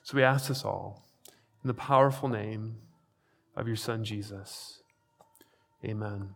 So 0.03 0.17
we 0.17 0.23
ask 0.23 0.49
this 0.49 0.65
all 0.65 1.07
in 1.63 1.69
the 1.69 1.75
powerful 1.75 2.29
name 2.29 2.77
of 3.57 3.67
your 3.67 3.77
Son, 3.77 4.05
Jesus. 4.05 4.83
Amen. 5.85 6.35